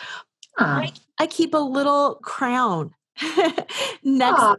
Huh. 0.56 0.64
I, 0.64 0.92
I 1.18 1.26
keep 1.26 1.54
a 1.54 1.58
little 1.58 2.20
crown 2.22 2.94
next 4.02 4.40
ah. 4.40 4.56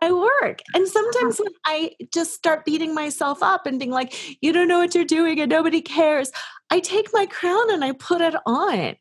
I 0.00 0.12
work. 0.12 0.60
And 0.74 0.86
sometimes 0.88 1.38
when 1.38 1.52
I 1.64 1.92
just 2.12 2.34
start 2.34 2.64
beating 2.64 2.94
myself 2.94 3.42
up 3.42 3.66
and 3.66 3.78
being 3.78 3.90
like, 3.90 4.42
you 4.42 4.52
don't 4.52 4.68
know 4.68 4.78
what 4.78 4.94
you're 4.94 5.04
doing 5.04 5.40
and 5.40 5.50
nobody 5.50 5.80
cares, 5.80 6.32
I 6.70 6.80
take 6.80 7.08
my 7.12 7.26
crown 7.26 7.72
and 7.72 7.84
I 7.84 7.92
put 7.92 8.20
it 8.20 8.34
on. 8.46 8.96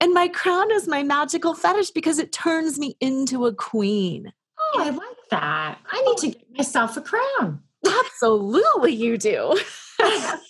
And 0.00 0.12
my 0.12 0.28
crown 0.28 0.70
is 0.70 0.86
my 0.86 1.02
magical 1.02 1.54
fetish 1.54 1.90
because 1.90 2.18
it 2.18 2.32
turns 2.32 2.78
me 2.78 2.96
into 3.00 3.46
a 3.46 3.54
queen. 3.54 4.32
Oh, 4.58 4.82
I 4.82 4.90
like 4.90 5.16
that. 5.30 5.78
I 5.90 6.00
need 6.02 6.06
oh, 6.06 6.20
to 6.20 6.26
get 6.28 6.56
myself 6.56 6.96
a 6.96 7.00
crown. 7.00 7.62
Absolutely, 7.86 8.94
you 8.94 9.16
do. 9.16 9.58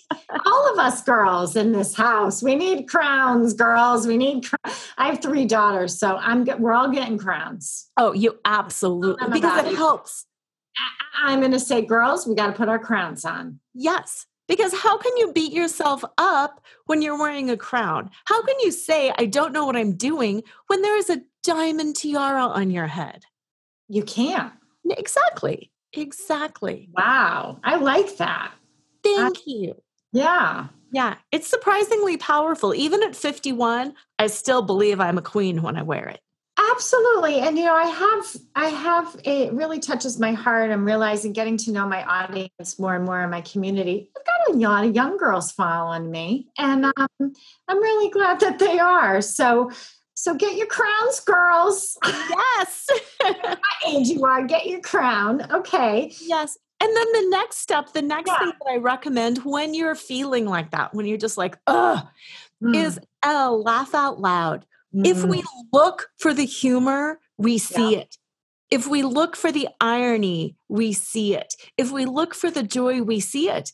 all 0.46 0.72
of 0.72 0.78
us 0.78 1.02
girls 1.02 1.56
in 1.56 1.72
this 1.72 1.94
house. 1.94 2.42
We 2.42 2.54
need 2.54 2.88
crowns 2.88 3.54
girls. 3.54 4.06
We 4.06 4.16
need 4.16 4.44
cr- 4.44 4.56
i 4.98 5.08
have 5.08 5.22
three 5.22 5.44
daughters 5.44 5.98
so 5.98 6.16
i'm 6.16 6.44
we're 6.58 6.72
all 6.72 6.90
getting 6.90 7.18
crowns. 7.18 7.90
Oh 7.96 8.12
you 8.12 8.38
absolutely 8.44 9.28
because 9.30 9.66
it, 9.66 9.72
it. 9.72 9.76
helps. 9.76 10.26
I, 10.76 11.32
i'm 11.32 11.40
going 11.40 11.52
to 11.52 11.60
say 11.60 11.82
girls 11.82 12.26
we 12.26 12.34
got 12.34 12.48
to 12.48 12.52
put 12.52 12.68
our 12.68 12.78
crowns 12.78 13.24
on. 13.24 13.60
Yes 13.74 14.26
because 14.48 14.72
how 14.72 14.96
can 14.96 15.16
you 15.16 15.32
beat 15.32 15.52
yourself 15.52 16.04
up 16.18 16.64
when 16.84 17.02
you're 17.02 17.18
wearing 17.18 17.50
a 17.50 17.56
crown? 17.56 18.10
How 18.26 18.42
can 18.42 18.56
you 18.60 18.70
say 18.70 19.12
i 19.18 19.26
don't 19.26 19.52
know 19.52 19.66
what 19.66 19.76
i'm 19.76 19.96
doing 19.96 20.42
when 20.68 20.82
there 20.82 20.96
is 20.96 21.10
a 21.10 21.22
diamond 21.42 21.96
tiara 21.96 22.42
on 22.46 22.70
your 22.70 22.86
head? 22.86 23.24
You 23.88 24.02
can't. 24.02 24.52
Exactly 24.88 25.70
exactly. 25.92 26.88
Wow 26.96 27.58
i 27.64 27.76
like 27.76 28.16
that. 28.18 28.52
Thank 29.02 29.46
you. 29.46 29.74
Yeah. 30.12 30.68
Yeah. 30.92 31.16
It's 31.32 31.48
surprisingly 31.48 32.16
powerful. 32.16 32.74
Even 32.74 33.02
at 33.02 33.16
51, 33.16 33.94
I 34.18 34.26
still 34.28 34.62
believe 34.62 35.00
I'm 35.00 35.18
a 35.18 35.22
queen 35.22 35.62
when 35.62 35.76
I 35.76 35.82
wear 35.82 36.08
it. 36.08 36.20
Absolutely. 36.72 37.40
And 37.40 37.58
you 37.58 37.64
know, 37.64 37.74
I 37.74 37.86
have 37.86 38.36
I 38.54 38.66
have 38.68 39.20
it 39.24 39.52
really 39.52 39.78
touches 39.78 40.18
my 40.18 40.32
heart. 40.32 40.70
I'm 40.70 40.86
realizing 40.86 41.32
getting 41.32 41.58
to 41.58 41.72
know 41.72 41.86
my 41.86 42.02
audience 42.04 42.78
more 42.78 42.94
and 42.94 43.04
more 43.04 43.20
in 43.22 43.30
my 43.30 43.42
community. 43.42 44.10
I've 44.16 44.24
got 44.24 44.54
a 44.54 44.58
lot 44.58 44.84
of 44.86 44.94
young 44.94 45.18
girls 45.18 45.52
following 45.52 46.10
me. 46.10 46.48
And 46.58 46.86
um, 46.86 47.08
I'm 47.68 47.82
really 47.82 48.10
glad 48.10 48.40
that 48.40 48.58
they 48.58 48.78
are. 48.78 49.20
So 49.20 49.70
so 50.14 50.34
get 50.34 50.56
your 50.56 50.66
crowns, 50.66 51.20
girls. 51.20 51.98
Yes. 52.06 52.86
what 53.20 53.58
age 53.86 54.08
you 54.08 54.24
are, 54.24 54.44
get 54.46 54.66
your 54.66 54.80
crown. 54.80 55.46
Okay. 55.52 56.12
Yes. 56.20 56.56
And 56.80 56.94
then 56.94 57.12
the 57.12 57.28
next 57.30 57.58
step, 57.58 57.92
the 57.92 58.02
next 58.02 58.30
yeah. 58.30 58.38
thing 58.38 58.52
that 58.60 58.70
I 58.70 58.76
recommend 58.76 59.38
when 59.38 59.74
you're 59.74 59.94
feeling 59.94 60.46
like 60.46 60.72
that, 60.72 60.94
when 60.94 61.06
you're 61.06 61.16
just 61.18 61.38
like, 61.38 61.58
ugh, 61.66 62.06
mm. 62.62 62.76
is 62.76 63.00
uh, 63.24 63.50
laugh 63.50 63.94
out 63.94 64.20
loud. 64.20 64.66
Mm. 64.94 65.06
If 65.06 65.24
we 65.24 65.42
look 65.72 66.10
for 66.18 66.34
the 66.34 66.44
humor, 66.44 67.18
we 67.38 67.58
see 67.58 67.92
yeah. 67.92 68.00
it. 68.00 68.16
If 68.70 68.86
we 68.86 69.02
look 69.02 69.36
for 69.36 69.52
the 69.52 69.68
irony, 69.80 70.56
we 70.68 70.92
see 70.92 71.34
it. 71.34 71.54
If 71.78 71.92
we 71.92 72.04
look 72.04 72.34
for 72.34 72.50
the 72.50 72.62
joy, 72.62 73.00
we 73.00 73.20
see 73.20 73.48
it. 73.48 73.72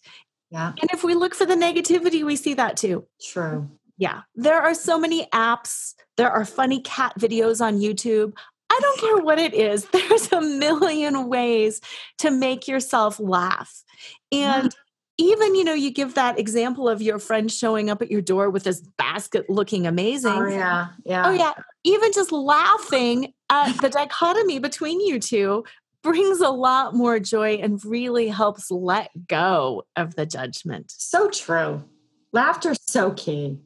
Yeah. 0.50 0.73
And 0.80 0.90
if 0.92 1.02
we 1.02 1.14
look 1.14 1.35
for 1.35 1.47
the 1.47 1.54
negativity, 1.54 2.25
we 2.25 2.37
see 2.37 2.54
that 2.54 2.76
too. 2.76 3.06
True. 3.21 3.71
Yeah. 3.97 4.23
There 4.35 4.61
are 4.61 4.75
so 4.75 4.99
many 4.99 5.26
apps. 5.26 5.94
There 6.16 6.30
are 6.30 6.44
funny 6.44 6.80
cat 6.80 7.14
videos 7.18 7.64
on 7.64 7.78
YouTube. 7.78 8.35
I 8.73 8.81
don't 8.81 9.00
care 9.00 9.17
what 9.19 9.38
it 9.38 9.52
is. 9.52 9.85
There's 9.93 10.33
a 10.33 10.41
million 10.41 11.29
ways 11.29 11.81
to 12.19 12.31
make 12.31 12.67
yourself 12.67 13.21
laugh. 13.21 13.83
And 14.31 14.71
mm. 14.71 14.75
even, 15.19 15.55
you 15.55 15.62
know, 15.62 15.75
you 15.75 15.91
give 15.91 16.14
that 16.14 16.38
example 16.38 16.88
of 16.88 17.02
your 17.02 17.19
friend 17.19 17.52
showing 17.52 17.91
up 17.91 18.00
at 18.00 18.11
your 18.11 18.23
door 18.23 18.49
with 18.49 18.64
this 18.64 18.81
basket 18.97 19.50
looking 19.50 19.87
oh, 19.87 19.91
amazing. 19.91 20.33
Oh, 20.33 20.47
yeah. 20.47 20.88
Yeah. 21.05 21.26
Oh, 21.26 21.33
yeah. 21.33 21.52
Even 21.85 22.12
just 22.14 22.33
laughing 22.33 23.35
at 23.50 23.73
the 23.83 23.91
dichotomy 23.91 24.59
between 24.59 25.00
you 25.00 25.21
two 25.21 25.64
brings 26.02 26.41
a 26.41 26.49
lot 26.49 26.95
more 26.95 27.21
joy 27.21 27.57
and 27.57 27.85
really 27.85 28.29
helps 28.29 28.71
let 28.71 29.11
go 29.29 29.85
of 29.97 30.14
the 30.17 30.25
judgment. 30.25 30.93
So 30.97 31.29
true. 31.29 31.85
Laughter 32.33 32.75
so 32.88 33.12
key. 33.12 33.59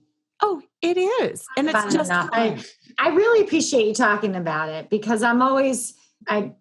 Oh, 0.42 0.62
it 0.82 0.98
is. 0.98 1.46
And 1.56 1.68
it's 1.68 1.94
just 1.94 2.10
I, 2.10 2.58
I 2.98 3.08
really 3.08 3.44
appreciate 3.44 3.86
you 3.86 3.94
talking 3.94 4.34
about 4.36 4.68
it 4.68 4.90
because 4.90 5.22
I'm 5.22 5.42
always 5.42 5.94
I 6.28 6.52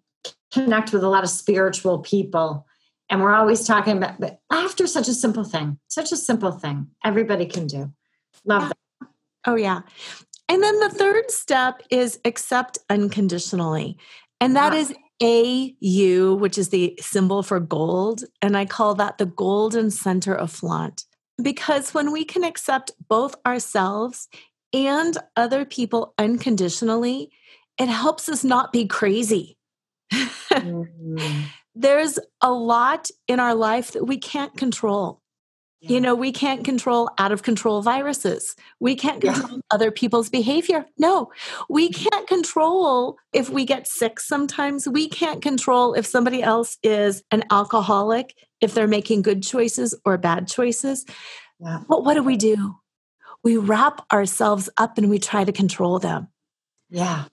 connect 0.52 0.92
with 0.92 1.02
a 1.02 1.08
lot 1.08 1.24
of 1.24 1.30
spiritual 1.30 1.98
people 2.00 2.66
And 3.08 3.22
we're 3.22 3.34
always 3.34 3.64
talking 3.64 3.96
about, 3.98 4.18
but 4.18 4.40
laughter 4.50 4.86
such 4.88 5.06
a 5.06 5.14
simple 5.14 5.44
thing, 5.44 5.78
such 5.86 6.10
a 6.10 6.16
simple 6.16 6.50
thing. 6.50 6.88
Everybody 7.04 7.46
can 7.46 7.66
do. 7.68 7.92
Love 8.44 8.62
Yeah. 8.62 8.68
that. 9.00 9.08
Oh, 9.46 9.54
yeah. 9.54 9.82
And 10.48 10.60
then 10.62 10.80
the 10.80 10.88
third 10.90 11.30
step 11.30 11.82
is 11.90 12.18
accept 12.24 12.78
unconditionally. 12.90 13.96
And 14.40 14.56
that 14.56 14.72
Ah. 14.72 14.76
is 14.76 14.92
AU, 15.22 16.34
which 16.34 16.58
is 16.58 16.70
the 16.70 16.98
symbol 17.00 17.42
for 17.44 17.60
gold. 17.60 18.24
And 18.42 18.56
I 18.56 18.66
call 18.66 18.94
that 18.96 19.18
the 19.18 19.26
golden 19.26 19.90
center 19.92 20.34
of 20.34 20.50
flaunt. 20.50 21.04
Because 21.40 21.94
when 21.94 22.10
we 22.10 22.24
can 22.24 22.42
accept 22.44 22.90
both 23.08 23.36
ourselves 23.46 24.28
and 24.76 25.16
other 25.36 25.64
people 25.64 26.12
unconditionally, 26.18 27.30
it 27.78 27.88
helps 27.88 28.28
us 28.28 28.44
not 28.44 28.72
be 28.72 28.86
crazy. 28.86 29.56
Mm, 30.52 31.44
There's 31.74 32.18
a 32.40 32.50
lot 32.52 33.10
in 33.28 33.40
our 33.40 33.54
life 33.54 33.92
that 33.92 34.04
we 34.04 34.18
can't 34.18 34.56
control. 34.56 35.20
yeah. 35.80 35.92
You 35.92 36.00
know, 36.00 36.14
we 36.14 36.32
can't 36.32 36.64
control 36.64 37.10
out 37.18 37.32
of 37.32 37.42
control 37.42 37.82
viruses. 37.82 38.54
We 38.80 38.94
can't 38.96 39.22
Yeah. 39.22 39.34
control 39.34 39.60
other 39.70 39.90
people's 39.90 40.30
behavior. 40.30 40.86
No, 40.98 41.30
we 41.68 41.90
can't 41.90 42.26
control 42.26 43.18
if 43.32 43.50
we 43.50 43.64
get 43.66 43.86
sick 43.86 44.20
sometimes. 44.20 44.88
We 44.88 45.08
can't 45.08 45.42
control 45.42 45.92
if 45.94 46.06
somebody 46.06 46.42
else 46.42 46.78
is 46.82 47.22
an 47.30 47.44
alcoholic, 47.50 48.34
if 48.62 48.72
they're 48.74 48.88
making 48.88 49.20
good 49.22 49.42
choices 49.42 49.94
or 50.06 50.16
bad 50.18 50.48
choices. 50.48 51.04
Yeah. 51.60 51.80
But 51.88 52.04
what 52.04 52.14
do 52.14 52.22
we 52.22 52.36
do? 52.36 52.76
We 53.46 53.56
wrap 53.58 54.04
ourselves 54.12 54.68
up 54.76 54.98
and 54.98 55.08
we 55.08 55.20
try 55.20 55.44
to 55.44 55.52
control 55.52 56.00
them. 56.00 56.26
Yeah. 56.90 57.26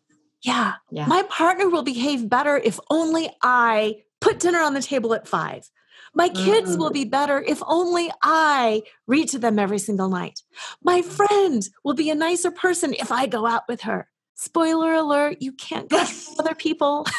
Yeah, 0.43 0.74
Yeah. 0.91 1.08
my 1.08 1.24
partner 1.24 1.67
will 1.70 1.82
behave 1.82 2.29
better 2.29 2.55
if 2.55 2.79
only 2.91 3.32
I 3.41 4.03
put 4.22 4.38
dinner 4.39 4.60
on 4.60 4.75
the 4.75 4.82
table 4.84 5.15
at 5.15 5.27
five. 5.27 5.67
My 6.13 6.29
kids 6.29 6.77
will 6.77 6.91
Mm. 6.91 6.93
be 7.01 7.05
better 7.05 7.41
if 7.41 7.63
only 7.65 8.12
I 8.22 8.84
read 9.08 9.29
to 9.29 9.39
them 9.39 9.58
every 9.58 9.79
single 9.79 10.08
night. 10.08 10.43
My 10.84 11.01
friend 11.01 11.63
will 11.84 11.96
be 11.96 12.12
a 12.12 12.15
nicer 12.15 12.51
person 12.51 12.93
if 12.93 13.12
I 13.12 13.25
go 13.25 13.48
out 13.48 13.63
with 13.67 13.82
her. 13.82 14.08
Spoiler 14.36 14.93
alert, 14.93 15.38
you 15.41 15.51
can't 15.53 15.89
go 15.89 15.98
with 15.98 16.36
other 16.39 16.53
people. 16.53 17.08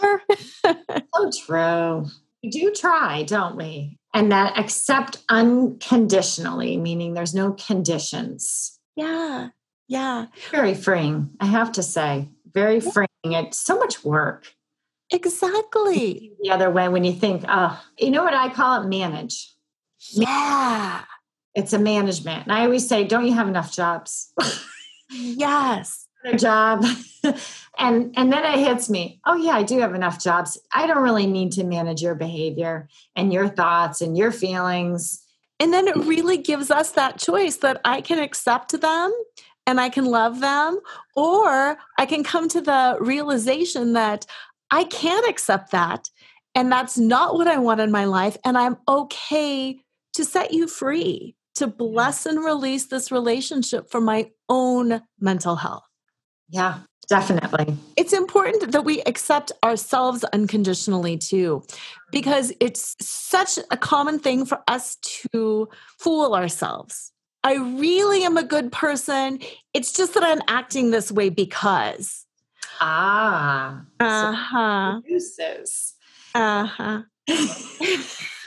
So 1.12 1.30
true. 1.46 2.06
We 2.42 2.50
do 2.50 2.72
try, 2.74 3.22
don't 3.24 3.56
we? 3.56 3.98
And 4.14 4.32
that 4.32 4.58
accept 4.58 5.18
unconditionally, 5.28 6.76
meaning 6.76 7.14
there's 7.14 7.34
no 7.34 7.52
conditions. 7.52 8.78
yeah, 8.96 9.48
yeah, 9.88 10.26
Very 10.50 10.74
freeing, 10.74 11.30
I 11.40 11.46
have 11.46 11.72
to 11.72 11.82
say. 11.82 12.28
Very 12.52 12.78
freeing. 12.80 13.08
It's 13.24 13.56
so 13.58 13.78
much 13.78 14.04
work. 14.04 14.52
exactly. 15.10 16.32
The 16.42 16.50
other 16.50 16.70
way, 16.70 16.88
when 16.88 17.04
you 17.04 17.12
think, 17.12 17.44
oh, 17.48 17.80
you 17.98 18.10
know 18.10 18.22
what 18.24 18.34
I 18.34 18.48
call 18.50 18.82
it? 18.82 18.86
Manage. 18.88 19.52
Yeah, 20.12 21.02
It's 21.54 21.72
a 21.72 21.78
management. 21.78 22.44
And 22.44 22.52
I 22.52 22.64
always 22.64 22.86
say, 22.88 23.04
don't 23.04 23.26
you 23.26 23.32
have 23.34 23.48
enough 23.48 23.72
jobs? 23.72 24.32
yes. 25.10 26.06
A 26.24 26.36
job. 26.36 26.84
and 27.78 28.14
and 28.16 28.32
then 28.32 28.44
it 28.44 28.58
hits 28.58 28.90
me. 28.90 29.20
Oh 29.26 29.36
yeah, 29.36 29.52
I 29.52 29.62
do 29.62 29.78
have 29.80 29.94
enough 29.94 30.22
jobs. 30.22 30.58
I 30.72 30.86
don't 30.86 31.02
really 31.02 31.26
need 31.26 31.52
to 31.52 31.64
manage 31.64 32.02
your 32.02 32.14
behavior 32.14 32.88
and 33.16 33.32
your 33.32 33.48
thoughts 33.48 34.00
and 34.00 34.16
your 34.16 34.32
feelings. 34.32 35.22
And 35.60 35.72
then 35.72 35.88
it 35.88 35.96
really 35.96 36.38
gives 36.38 36.70
us 36.70 36.92
that 36.92 37.18
choice 37.18 37.56
that 37.58 37.80
I 37.84 38.00
can 38.00 38.18
accept 38.18 38.80
them 38.80 39.12
and 39.66 39.80
I 39.80 39.90
can 39.90 40.06
love 40.06 40.40
them, 40.40 40.80
or 41.14 41.76
I 41.98 42.06
can 42.06 42.24
come 42.24 42.48
to 42.48 42.60
the 42.62 42.96
realization 43.00 43.92
that 43.92 44.24
I 44.70 44.84
can't 44.84 45.28
accept 45.28 45.72
that. 45.72 46.08
And 46.54 46.72
that's 46.72 46.96
not 46.96 47.34
what 47.34 47.48
I 47.48 47.58
want 47.58 47.80
in 47.80 47.90
my 47.90 48.06
life. 48.06 48.36
And 48.44 48.56
I'm 48.56 48.78
okay 48.88 49.78
to 50.14 50.24
set 50.24 50.52
you 50.52 50.68
free, 50.68 51.36
to 51.56 51.66
bless 51.66 52.24
and 52.24 52.42
release 52.42 52.86
this 52.86 53.12
relationship 53.12 53.90
for 53.90 54.00
my 54.00 54.30
own 54.48 55.02
mental 55.20 55.56
health. 55.56 55.87
Yeah, 56.50 56.80
definitely. 57.08 57.76
It's 57.96 58.12
important 58.12 58.72
that 58.72 58.84
we 58.84 59.02
accept 59.02 59.52
ourselves 59.64 60.24
unconditionally 60.32 61.18
too, 61.18 61.62
because 62.10 62.52
it's 62.60 62.96
such 63.00 63.58
a 63.70 63.76
common 63.76 64.18
thing 64.18 64.44
for 64.46 64.60
us 64.68 64.96
to 65.32 65.68
fool 65.98 66.34
ourselves. 66.34 67.12
I 67.44 67.54
really 67.54 68.24
am 68.24 68.36
a 68.36 68.42
good 68.42 68.72
person. 68.72 69.40
It's 69.72 69.92
just 69.92 70.14
that 70.14 70.22
I'm 70.22 70.40
acting 70.48 70.90
this 70.90 71.12
way 71.12 71.28
because. 71.28 72.24
Ah. 72.80 73.82
Uh 74.00 74.32
huh. 74.32 75.00
Uh 76.34 76.64
huh. 76.66 77.02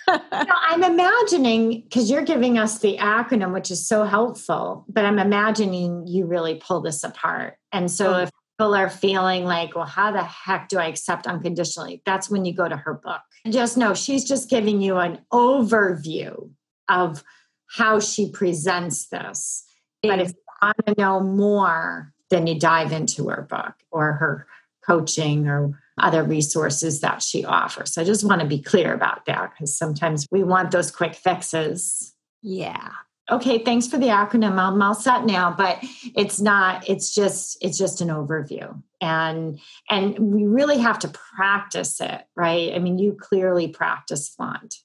Now, 0.08 0.22
I'm 0.70 0.84
imagining 0.84 1.82
because 1.82 2.10
you're 2.10 2.24
giving 2.24 2.58
us 2.58 2.80
the 2.80 2.98
acronym, 2.98 3.54
which 3.54 3.72
is 3.72 3.88
so 3.88 4.04
helpful, 4.04 4.86
but 4.90 5.06
I'm 5.06 5.20
imagining 5.20 6.08
you 6.08 6.26
really 6.26 6.56
pull 6.56 6.82
this 6.82 7.04
apart. 7.04 7.58
And 7.72 7.90
so 7.90 8.14
Oh. 8.14 8.20
if 8.24 8.32
people 8.58 8.76
are 8.76 8.90
feeling 8.90 9.46
like, 9.46 9.76
well, 9.76 9.86
how 9.86 10.12
the 10.12 10.24
heck 10.24 10.70
do 10.70 10.78
I 10.80 10.86
accept 10.88 11.28
unconditionally? 11.28 12.02
That's 12.06 12.30
when 12.30 12.46
you 12.46 12.54
go 12.54 12.68
to 12.68 12.76
her 12.78 12.94
book. 12.96 13.22
Just 13.50 13.78
know 13.78 13.94
she's 13.94 14.24
just 14.24 14.50
giving 14.50 14.82
you 14.82 14.98
an 14.98 15.20
overview 15.32 16.50
of 16.90 17.24
how 17.68 18.00
she 18.00 18.30
presents 18.32 19.08
this. 19.08 19.64
But 20.04 20.20
if 20.20 20.30
you 20.30 20.36
want 20.62 20.78
to 20.88 20.96
know 20.98 21.20
more, 21.22 22.12
then 22.30 22.48
you 22.48 22.60
dive 22.60 22.92
into 22.92 23.30
her 23.30 23.44
book 23.44 23.74
or 23.92 24.14
her 24.14 24.48
coaching 24.86 25.48
or 25.48 25.80
other 26.04 26.24
resources 26.24 27.02
that 27.02 27.22
she 27.22 27.46
offers. 27.46 27.98
I 27.98 28.04
just 28.04 28.26
want 28.26 28.42
to 28.42 28.48
be 28.48 28.62
clear 28.62 28.94
about 28.94 29.26
that 29.26 29.52
because 29.52 29.78
sometimes 29.78 30.28
we 30.32 30.44
want 30.44 30.72
those 30.72 30.92
quick 30.92 31.16
fixes. 31.16 32.14
yeah. 32.42 32.90
Okay, 33.30 33.60
thanks 33.60 33.88
for 33.88 33.98
the 33.98 34.08
acronym. 34.08 34.60
I'm 34.60 34.82
all 34.82 34.94
set 34.94 35.26
now, 35.26 35.56
but 35.58 35.78
it's 36.18 36.42
not, 36.42 36.90
it's 36.90 37.16
just, 37.16 37.58
it's 37.62 37.78
just 37.78 38.02
an 38.02 38.10
overview. 38.10 38.82
And 39.00 39.58
and 39.90 40.20
we 40.20 40.46
really 40.46 40.80
have 40.80 41.00
to 41.00 41.08
practice 41.08 42.02
it, 42.02 42.26
right? 42.36 42.74
I 42.74 42.80
mean, 42.80 43.00
you 43.00 43.14
clearly 43.14 43.70
practice 43.70 44.28
flaunt. 44.28 44.76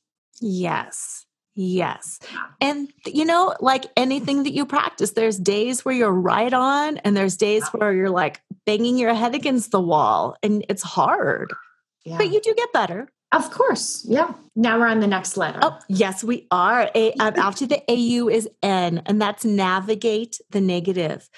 Yes. 0.41 1.26
Yes. 1.59 2.21
And, 2.61 2.93
you 3.07 3.25
know, 3.25 3.55
like 3.61 3.87
anything 3.97 4.43
that 4.43 4.53
you 4.53 4.67
practice, 4.67 5.13
there's 5.13 5.39
days 5.39 5.85
where 5.85 5.95
you're 5.95 6.13
right 6.13 6.53
on, 6.53 6.99
and 6.99 7.17
there's 7.17 7.37
days 7.37 7.67
where 7.69 7.93
you're 7.95 8.11
like 8.11 8.43
banging 8.67 8.99
your 8.99 9.15
head 9.15 9.35
against 9.35 9.71
the 9.71 9.81
wall, 9.81 10.37
and 10.43 10.65
it's 10.69 10.83
hard, 10.83 11.53
Yeah. 12.05 12.19
but 12.19 12.31
you 12.31 12.41
do 12.43 12.55
get 12.55 12.73
better. 12.73 13.09
of 13.33 13.51
course. 13.51 14.05
Yeah. 14.09 14.33
Now 14.55 14.79
we're 14.79 14.87
on 14.87 15.01
the 15.01 15.07
next 15.07 15.37
letter. 15.37 15.59
Oh, 15.61 15.79
yes, 15.89 16.23
we 16.23 16.47
are. 16.51 16.91
A, 16.95 17.13
um, 17.15 17.35
after 17.37 17.67
the 17.67 17.83
AU 17.91 18.29
is 18.29 18.49
N, 18.63 19.03
and 19.07 19.21
that's 19.21 19.45
navigate 19.45 20.39
the 20.51 20.61
negative. 20.61 21.29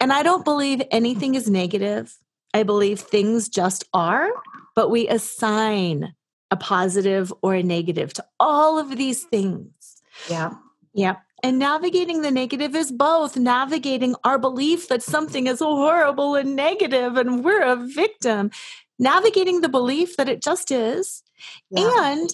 And 0.00 0.12
I 0.12 0.22
don't 0.22 0.44
believe 0.44 0.82
anything 0.90 1.34
is 1.36 1.48
negative. 1.48 2.16
I 2.54 2.62
believe 2.64 3.00
things 3.00 3.48
just 3.48 3.84
are, 3.94 4.28
but 4.74 4.90
we 4.90 5.08
assign 5.08 6.14
a 6.50 6.56
positive 6.56 7.32
or 7.42 7.54
a 7.54 7.62
negative 7.62 8.12
to 8.14 8.24
all 8.40 8.78
of 8.78 8.96
these 8.96 9.24
things. 9.24 10.02
Yeah. 10.30 10.54
Yeah. 10.94 11.16
And 11.42 11.58
navigating 11.58 12.22
the 12.22 12.30
negative 12.30 12.74
is 12.74 12.90
both 12.90 13.36
navigating 13.36 14.16
our 14.24 14.38
belief 14.38 14.88
that 14.88 15.02
something 15.02 15.46
is 15.46 15.60
horrible 15.60 16.34
and 16.34 16.56
negative 16.56 17.16
and 17.16 17.44
we're 17.44 17.62
a 17.62 17.76
victim, 17.76 18.50
navigating 18.98 19.60
the 19.60 19.68
belief 19.68 20.16
that 20.16 20.28
it 20.28 20.42
just 20.42 20.70
is, 20.70 21.22
Yeah. 21.70 22.12
and 22.12 22.30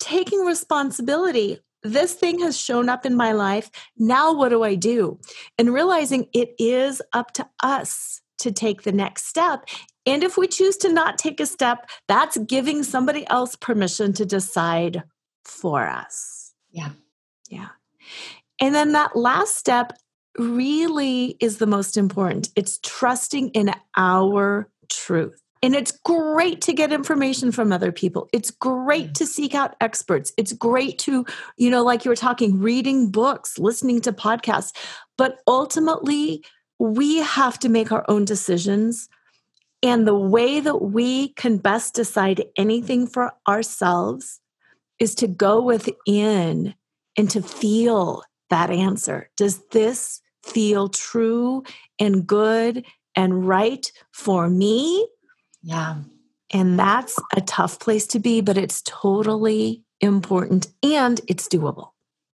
taking 0.00 0.40
responsibility. 0.44 1.60
This 1.82 2.14
thing 2.14 2.40
has 2.40 2.58
shown 2.58 2.88
up 2.88 3.06
in 3.06 3.14
my 3.14 3.30
life. 3.32 3.70
Now, 3.96 4.32
what 4.32 4.48
do 4.48 4.64
I 4.64 4.74
do? 4.74 5.20
And 5.56 5.72
realizing 5.72 6.28
it 6.32 6.54
is 6.58 7.00
up 7.12 7.32
to 7.34 7.48
us 7.62 8.20
to 8.38 8.50
take 8.50 8.82
the 8.82 8.92
next 8.92 9.26
step. 9.26 9.66
And 10.06 10.22
if 10.22 10.36
we 10.36 10.46
choose 10.46 10.76
to 10.78 10.92
not 10.92 11.18
take 11.18 11.40
a 11.40 11.46
step, 11.46 11.88
that's 12.08 12.38
giving 12.38 12.82
somebody 12.82 13.26
else 13.28 13.56
permission 13.56 14.12
to 14.14 14.24
decide 14.24 15.02
for 15.44 15.86
us. 15.86 16.52
Yeah. 16.70 16.90
Yeah. 17.50 17.68
And 18.60 18.74
then 18.74 18.92
that 18.92 19.16
last 19.16 19.56
step 19.56 19.92
really 20.38 21.36
is 21.40 21.58
the 21.58 21.66
most 21.66 21.96
important. 21.96 22.50
It's 22.56 22.78
trusting 22.82 23.50
in 23.50 23.72
our 23.96 24.68
truth. 24.88 25.40
And 25.62 25.74
it's 25.74 25.92
great 26.04 26.60
to 26.62 26.72
get 26.72 26.92
information 26.92 27.50
from 27.50 27.72
other 27.72 27.90
people. 27.90 28.28
It's 28.32 28.50
great 28.50 29.08
mm. 29.08 29.14
to 29.14 29.26
seek 29.26 29.54
out 29.54 29.74
experts. 29.80 30.32
It's 30.36 30.52
great 30.52 30.98
to, 31.00 31.24
you 31.56 31.70
know, 31.70 31.82
like 31.82 32.04
you 32.04 32.10
were 32.10 32.16
talking, 32.16 32.60
reading 32.60 33.10
books, 33.10 33.58
listening 33.58 34.00
to 34.02 34.12
podcasts. 34.12 34.72
But 35.16 35.38
ultimately, 35.48 36.44
we 36.78 37.18
have 37.18 37.58
to 37.60 37.68
make 37.68 37.90
our 37.90 38.04
own 38.08 38.24
decisions. 38.26 39.08
And 39.82 40.06
the 40.06 40.16
way 40.16 40.60
that 40.60 40.82
we 40.82 41.28
can 41.34 41.58
best 41.58 41.94
decide 41.94 42.44
anything 42.56 43.06
for 43.06 43.32
ourselves 43.46 44.40
is 44.98 45.14
to 45.16 45.28
go 45.28 45.62
within 45.62 46.74
and 47.16 47.30
to 47.30 47.42
feel 47.42 48.22
that 48.50 48.70
answer. 48.70 49.30
Does 49.36 49.64
this 49.68 50.20
feel 50.44 50.88
true 50.88 51.64
and 51.98 52.26
good 52.26 52.84
and 53.14 53.46
right 53.46 53.90
for 54.12 54.48
me? 54.48 55.06
Yeah. 55.62 55.96
And 56.52 56.78
that's 56.78 57.18
a 57.36 57.40
tough 57.40 57.80
place 57.80 58.06
to 58.08 58.18
be, 58.18 58.40
but 58.40 58.56
it's 58.56 58.82
totally 58.82 59.82
important 60.00 60.68
and 60.82 61.20
it's 61.26 61.48
doable. 61.48 61.90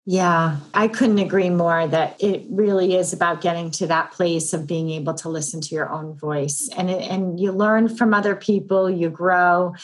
Yeah, 0.06 0.56
I 0.72 0.88
couldn't 0.88 1.18
agree 1.18 1.50
more 1.50 1.86
that 1.86 2.22
it 2.22 2.44
really 2.50 2.96
is 2.96 3.12
about 3.12 3.42
getting 3.42 3.70
to 3.72 3.86
that 3.88 4.12
place 4.12 4.52
of 4.52 4.66
being 4.66 4.90
able 4.90 5.14
to 5.14 5.28
listen 5.28 5.60
to 5.60 5.74
your 5.74 5.90
own 5.90 6.16
voice. 6.16 6.70
And 6.76 6.90
it, 6.90 7.08
and 7.10 7.38
you 7.38 7.52
learn 7.52 7.94
from 7.94 8.14
other 8.14 8.34
people, 8.34 8.90
you 8.90 9.10
grow, 9.10 9.74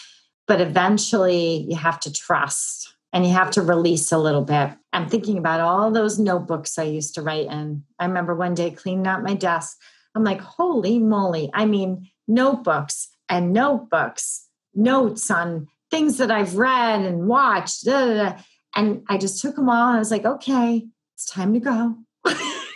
but 0.46 0.60
eventually 0.60 1.66
you 1.68 1.76
have 1.76 2.00
to 2.00 2.12
trust 2.12 2.94
and 3.12 3.26
you 3.26 3.32
have 3.32 3.50
to 3.52 3.62
release 3.62 4.10
a 4.10 4.18
little 4.18 4.42
bit. 4.42 4.70
I'm 4.92 5.08
thinking 5.08 5.38
about 5.38 5.60
all 5.60 5.90
those 5.90 6.18
notebooks 6.18 6.78
I 6.78 6.84
used 6.84 7.14
to 7.14 7.22
write 7.22 7.46
in. 7.46 7.84
I 7.98 8.06
remember 8.06 8.34
one 8.34 8.54
day 8.54 8.70
cleaning 8.70 9.06
out 9.06 9.22
my 9.22 9.34
desk. 9.34 9.78
I'm 10.14 10.24
like, 10.24 10.40
holy 10.40 10.98
moly. 10.98 11.50
I 11.52 11.66
mean, 11.66 12.08
notebooks 12.26 13.08
and 13.28 13.52
notebooks, 13.52 14.48
notes 14.74 15.30
on 15.30 15.68
things 15.90 16.18
that 16.18 16.30
I've 16.30 16.56
read 16.56 17.02
and 17.02 17.28
watched. 17.28 17.84
Da, 17.84 18.06
da, 18.06 18.14
da. 18.14 18.38
And 18.76 19.02
I 19.08 19.16
just 19.16 19.40
took 19.40 19.56
them 19.56 19.68
all 19.68 19.88
and 19.88 19.96
I 19.96 19.98
was 19.98 20.10
like, 20.10 20.24
okay, 20.24 20.86
it's 21.14 21.24
time 21.24 21.54
to 21.54 21.60
go. 21.60 21.96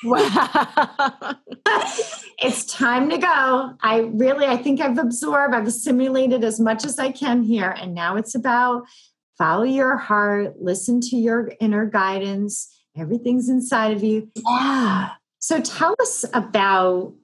wow. 0.02 1.36
it's 2.38 2.64
time 2.64 3.10
to 3.10 3.18
go. 3.18 3.74
I 3.82 4.10
really, 4.14 4.46
I 4.46 4.56
think 4.56 4.80
I've 4.80 4.98
absorbed, 4.98 5.54
I've 5.54 5.66
assimilated 5.66 6.42
as 6.42 6.58
much 6.58 6.86
as 6.86 6.98
I 6.98 7.12
can 7.12 7.42
here. 7.42 7.70
And 7.78 7.94
now 7.94 8.16
it's 8.16 8.34
about 8.34 8.84
follow 9.36 9.64
your 9.64 9.98
heart, 9.98 10.60
listen 10.60 11.00
to 11.00 11.16
your 11.16 11.52
inner 11.60 11.84
guidance. 11.84 12.74
Everything's 12.96 13.48
inside 13.48 13.92
of 13.92 14.02
you. 14.02 14.30
Yeah. 14.36 15.10
So 15.38 15.60
tell 15.60 15.94
us 16.00 16.24
about 16.32 17.14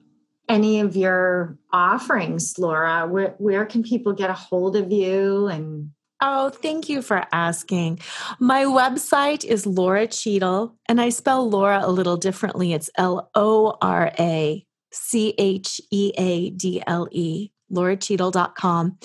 any 0.49 0.79
of 0.79 0.95
your 0.95 1.57
offerings, 1.73 2.57
Lora. 2.57 3.07
Where, 3.07 3.35
where 3.37 3.65
can 3.65 3.83
people 3.83 4.13
get 4.13 4.29
a 4.29 4.33
hold 4.33 4.75
of 4.75 4.91
you 4.91 5.47
and 5.47 5.91
Oh, 6.19 6.49
thank 6.49 6.89
you 6.89 7.01
for 7.01 7.25
asking. 7.31 7.99
My 8.39 8.63
website 8.63 9.45
is 9.45 9.67
Lora 9.67 10.07
Cheadle, 10.07 10.75
and 10.89 10.99
I 10.99 11.09
spell 11.09 11.47
Lora 11.47 11.81
a 11.83 11.91
little 11.91 12.17
differently. 12.17 12.73
It's 12.73 12.89
L 12.97 13.29
O 13.35 13.77
R 13.81 14.11
A 14.17 14.65
C 14.91 15.35
H 15.37 15.79
E 15.91 16.11
A 16.17 16.49
D 16.49 16.81
L 16.87 17.07
E, 17.11 17.51
loracheadle.com. 17.71 18.97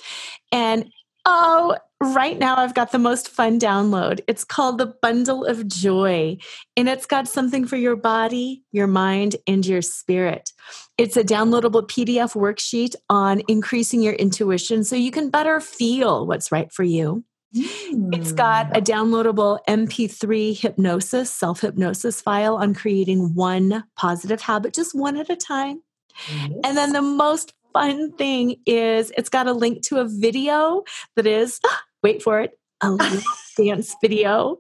And 0.53 0.91
oh, 1.27 1.77
right 2.01 2.39
now 2.39 2.57
I've 2.57 2.75
got 2.75 2.93
the 2.93 2.99
most 2.99 3.29
fun 3.29 3.61
download. 3.61 4.21
It's 4.27 4.45
called 4.45 4.79
the 4.79 4.95
Bundle 5.03 5.45
of 5.45 5.69
Joy, 5.69 6.39
and 6.79 6.89
it's 6.89 7.07
got 7.07 7.29
something 7.29 7.67
for 7.67 7.77
your 7.77 7.97
body, 7.97 8.63
your 8.73 8.87
mind, 8.87 9.37
and 9.47 9.67
your 9.67 9.83
spirit. 9.83 10.51
It's 10.99 11.17
a 11.17 11.25
downloadable 11.25 11.89
PDF 11.89 12.35
worksheet 12.35 12.95
on 13.09 13.43
increasing 13.49 14.03
your 14.03 14.13
intuition 14.15 14.85
so 14.85 14.95
you 14.95 15.11
can 15.11 15.31
better 15.31 15.61
feel 15.61 16.27
what's 16.27 16.53
right 16.53 16.71
for 16.71 16.83
you. 16.83 17.25
Mm. 17.55 18.17
It's 18.17 18.33
got 18.33 18.75
a 18.77 18.81
hmm. 18.81 18.85
downloadable 18.85 19.59
MP3 19.69 20.59
hypnosis, 20.59 21.31
self 21.31 21.61
hypnosis 21.61 22.21
file 22.21 22.57
on 22.57 22.75
creating 22.75 23.35
one 23.35 23.85
positive 23.97 24.41
habit, 24.41 24.75
just 24.75 24.95
one 24.95 25.19
at 25.19 25.29
a 25.29 25.37
time. 25.37 25.83
Yes. 26.31 26.51
And 26.65 26.77
then 26.77 26.93
the 26.93 27.03
most 27.03 27.53
fun 27.73 28.13
thing 28.13 28.57
is 28.67 29.13
it's 29.17 29.29
got 29.29 29.47
a 29.47 29.53
link 29.53 29.83
to 29.85 29.99
a 29.99 30.09
video 30.09 30.85
that 31.17 31.27
is 31.27 31.61
wait 32.03 32.23
for 32.23 32.41
it, 32.41 32.59
a 32.83 32.97
dance 33.57 33.95
video. 34.01 34.59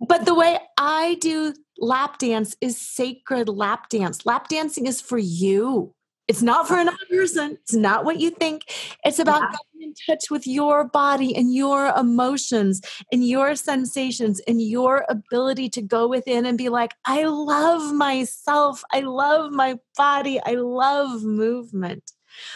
but 0.00 0.24
the 0.24 0.34
way 0.34 0.58
I 0.78 1.16
do 1.20 1.54
lap 1.78 2.18
dance 2.18 2.56
is 2.60 2.80
sacred 2.80 3.48
lap 3.48 3.88
dance. 3.88 4.24
Lap 4.26 4.48
dancing 4.48 4.86
is 4.86 5.00
for 5.00 5.18
you. 5.18 5.94
It's 6.28 6.42
not 6.42 6.66
for 6.66 6.76
another 6.76 6.96
person. 7.08 7.56
It's 7.62 7.74
not 7.74 8.04
what 8.04 8.18
you 8.18 8.30
think. 8.30 8.62
It's 9.04 9.20
about 9.20 9.42
yeah. 9.42 9.50
getting 9.50 9.88
in 9.90 9.94
touch 10.08 10.24
with 10.28 10.44
your 10.46 10.84
body 10.88 11.36
and 11.36 11.54
your 11.54 11.86
emotions 11.96 12.80
and 13.12 13.26
your 13.26 13.54
sensations 13.54 14.40
and 14.48 14.60
your 14.60 15.04
ability 15.08 15.68
to 15.70 15.82
go 15.82 16.08
within 16.08 16.44
and 16.44 16.58
be 16.58 16.68
like, 16.68 16.94
I 17.04 17.24
love 17.24 17.94
myself. 17.94 18.82
I 18.92 19.00
love 19.00 19.52
my 19.52 19.78
body. 19.96 20.40
I 20.44 20.54
love 20.54 21.22
movement. 21.22 22.10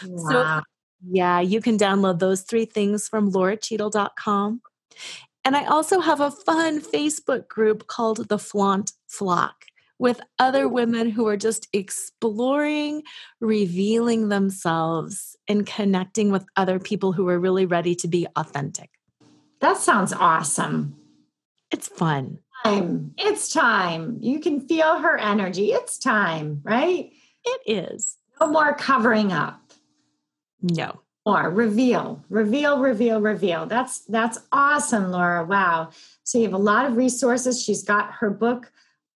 Wow. 0.05 0.29
So 0.29 0.61
yeah, 1.09 1.39
you 1.39 1.61
can 1.61 1.77
download 1.77 2.19
those 2.19 2.41
three 2.41 2.65
things 2.65 3.07
from 3.07 3.31
loracheadle.com. 3.31 4.61
And 5.43 5.55
I 5.55 5.65
also 5.65 5.99
have 5.99 6.19
a 6.19 6.31
fun 6.31 6.81
Facebook 6.81 7.47
group 7.47 7.87
called 7.87 8.29
the 8.29 8.37
Flaunt 8.37 8.91
Flock 9.07 9.65
with 9.97 10.21
other 10.39 10.67
women 10.67 11.09
who 11.09 11.27
are 11.27 11.37
just 11.37 11.67
exploring, 11.73 13.03
revealing 13.39 14.29
themselves, 14.29 15.35
and 15.47 15.65
connecting 15.65 16.31
with 16.31 16.45
other 16.55 16.79
people 16.79 17.11
who 17.11 17.29
are 17.29 17.39
really 17.39 17.65
ready 17.65 17.93
to 17.95 18.07
be 18.07 18.27
authentic. 18.35 18.89
That 19.59 19.77
sounds 19.77 20.11
awesome. 20.11 20.95
It's 21.71 21.87
fun. 21.87 22.39
Time. 22.63 23.13
It's 23.17 23.53
time. 23.53 24.17
You 24.21 24.39
can 24.39 24.67
feel 24.67 24.99
her 24.99 25.17
energy. 25.17 25.71
It's 25.71 25.97
time, 25.97 26.61
right? 26.63 27.11
It 27.43 27.61
is. 27.65 28.17
No 28.39 28.47
more 28.47 28.73
covering 28.75 29.31
up. 29.31 29.61
No. 30.61 31.01
More 31.25 31.51
reveal, 31.51 32.23
reveal, 32.29 32.79
reveal, 32.79 33.21
reveal. 33.21 33.67
That's 33.67 33.99
that's 34.05 34.39
awesome, 34.51 35.11
Lora. 35.11 35.45
Wow. 35.45 35.91
So 36.23 36.39
you 36.39 36.45
have 36.45 36.53
a 36.53 36.57
lot 36.57 36.85
of 36.85 36.97
resources. 36.97 37.63
She's 37.63 37.83
got 37.83 38.13
her 38.13 38.31
book 38.31 38.71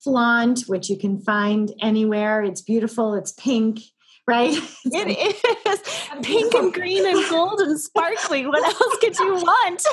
Flaunt, 0.06 0.62
which 0.68 0.88
you 0.88 0.98
can 0.98 1.20
find 1.20 1.74
anywhere. 1.82 2.44
It's 2.44 2.62
beautiful. 2.62 3.16
It's 3.16 3.32
pink, 3.32 3.80
right? 4.28 4.56
It 4.86 5.18
is 5.66 6.22
pink 6.22 6.54
and 6.54 6.72
green 6.72 7.08
and 7.08 7.28
gold 7.28 7.60
and 7.60 7.80
sparkly. 7.80 8.46
What 8.46 8.64
else 8.64 8.98
could 9.02 9.18
you 9.18 9.34
want? 9.34 9.84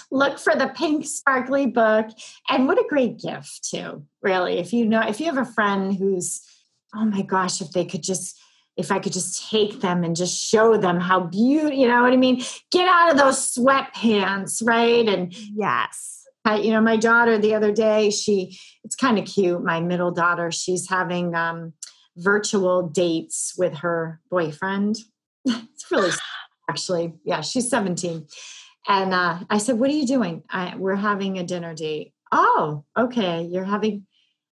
Look 0.10 0.38
for 0.38 0.56
the 0.56 0.68
pink 0.74 1.04
sparkly 1.04 1.66
book. 1.66 2.06
And 2.48 2.66
what 2.66 2.78
a 2.78 2.86
great 2.88 3.20
gift, 3.20 3.68
too, 3.70 4.06
really. 4.22 4.54
If 4.54 4.72
you 4.72 4.86
know, 4.86 5.02
if 5.02 5.20
you 5.20 5.26
have 5.26 5.36
a 5.36 5.44
friend 5.44 5.94
who's, 5.94 6.40
oh 6.94 7.04
my 7.04 7.20
gosh, 7.20 7.60
if 7.60 7.72
they 7.72 7.84
could 7.84 8.02
just 8.02 8.40
if 8.76 8.90
I 8.90 8.98
could 8.98 9.12
just 9.12 9.48
take 9.50 9.80
them 9.80 10.02
and 10.02 10.16
just 10.16 10.36
show 10.36 10.76
them 10.76 10.98
how 11.00 11.20
beautiful, 11.20 11.76
you 11.76 11.86
know 11.86 12.02
what 12.02 12.12
I 12.12 12.16
mean? 12.16 12.42
Get 12.72 12.88
out 12.88 13.12
of 13.12 13.18
those 13.18 13.54
sweatpants, 13.54 14.62
right? 14.64 15.06
And 15.08 15.32
yes. 15.32 16.26
I, 16.44 16.58
you 16.58 16.72
know, 16.72 16.80
my 16.80 16.96
daughter 16.96 17.38
the 17.38 17.54
other 17.54 17.72
day, 17.72 18.10
she, 18.10 18.58
it's 18.82 18.96
kind 18.96 19.18
of 19.18 19.24
cute. 19.24 19.62
My 19.62 19.80
middle 19.80 20.10
daughter, 20.10 20.50
she's 20.50 20.88
having 20.88 21.34
um, 21.34 21.72
virtual 22.16 22.88
dates 22.88 23.54
with 23.56 23.76
her 23.76 24.20
boyfriend. 24.30 24.96
it's 25.44 25.90
really, 25.90 26.10
actually, 26.68 27.14
yeah, 27.24 27.40
she's 27.40 27.70
17. 27.70 28.26
And 28.86 29.14
uh, 29.14 29.38
I 29.48 29.58
said, 29.58 29.78
What 29.78 29.88
are 29.90 29.94
you 29.94 30.06
doing? 30.06 30.42
I, 30.50 30.76
we're 30.76 30.96
having 30.96 31.38
a 31.38 31.44
dinner 31.44 31.74
date. 31.74 32.12
Oh, 32.30 32.84
okay. 32.98 33.48
You're 33.50 33.64
having, 33.64 34.06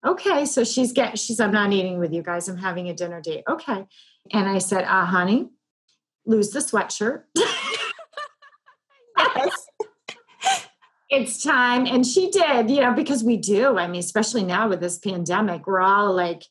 okay. 0.07 0.45
So 0.45 0.65
she's 0.65 0.93
get, 0.93 1.19
she's, 1.19 1.41
I'm 1.41 1.53
not 1.53 1.73
eating 1.73 1.99
with 1.99 2.13
you 2.13 2.23
guys. 2.23 2.49
I'm 2.49 2.59
having 2.59 2.89
a 2.89 2.95
dinner 2.95 3.21
date. 3.21 3.45
Okay. 3.49 3.87
And 4.33 4.49
I 4.49 4.59
said, 4.59 4.85
Ah, 4.87 5.07
honey, 5.07 5.49
lose 6.27 6.51
the 6.51 6.61
sweatshirt. 6.61 7.25
yes. 9.19 9.67
it's 11.11 11.43
time. 11.43 11.87
And 11.87 12.07
she 12.07 12.31
did, 12.31 12.71
you 12.71 12.81
know, 12.81 12.93
because 12.93 13.25
we 13.25 13.37
do. 13.37 13.79
I 13.79 13.89
mean, 13.89 14.01
especially 14.01 14.45
now 14.45 14.69
with 14.69 14.81
this 14.81 14.99
pandemic, 14.99 15.67
we're 15.67 15.81
all 15.81 16.15
like, 16.15 16.45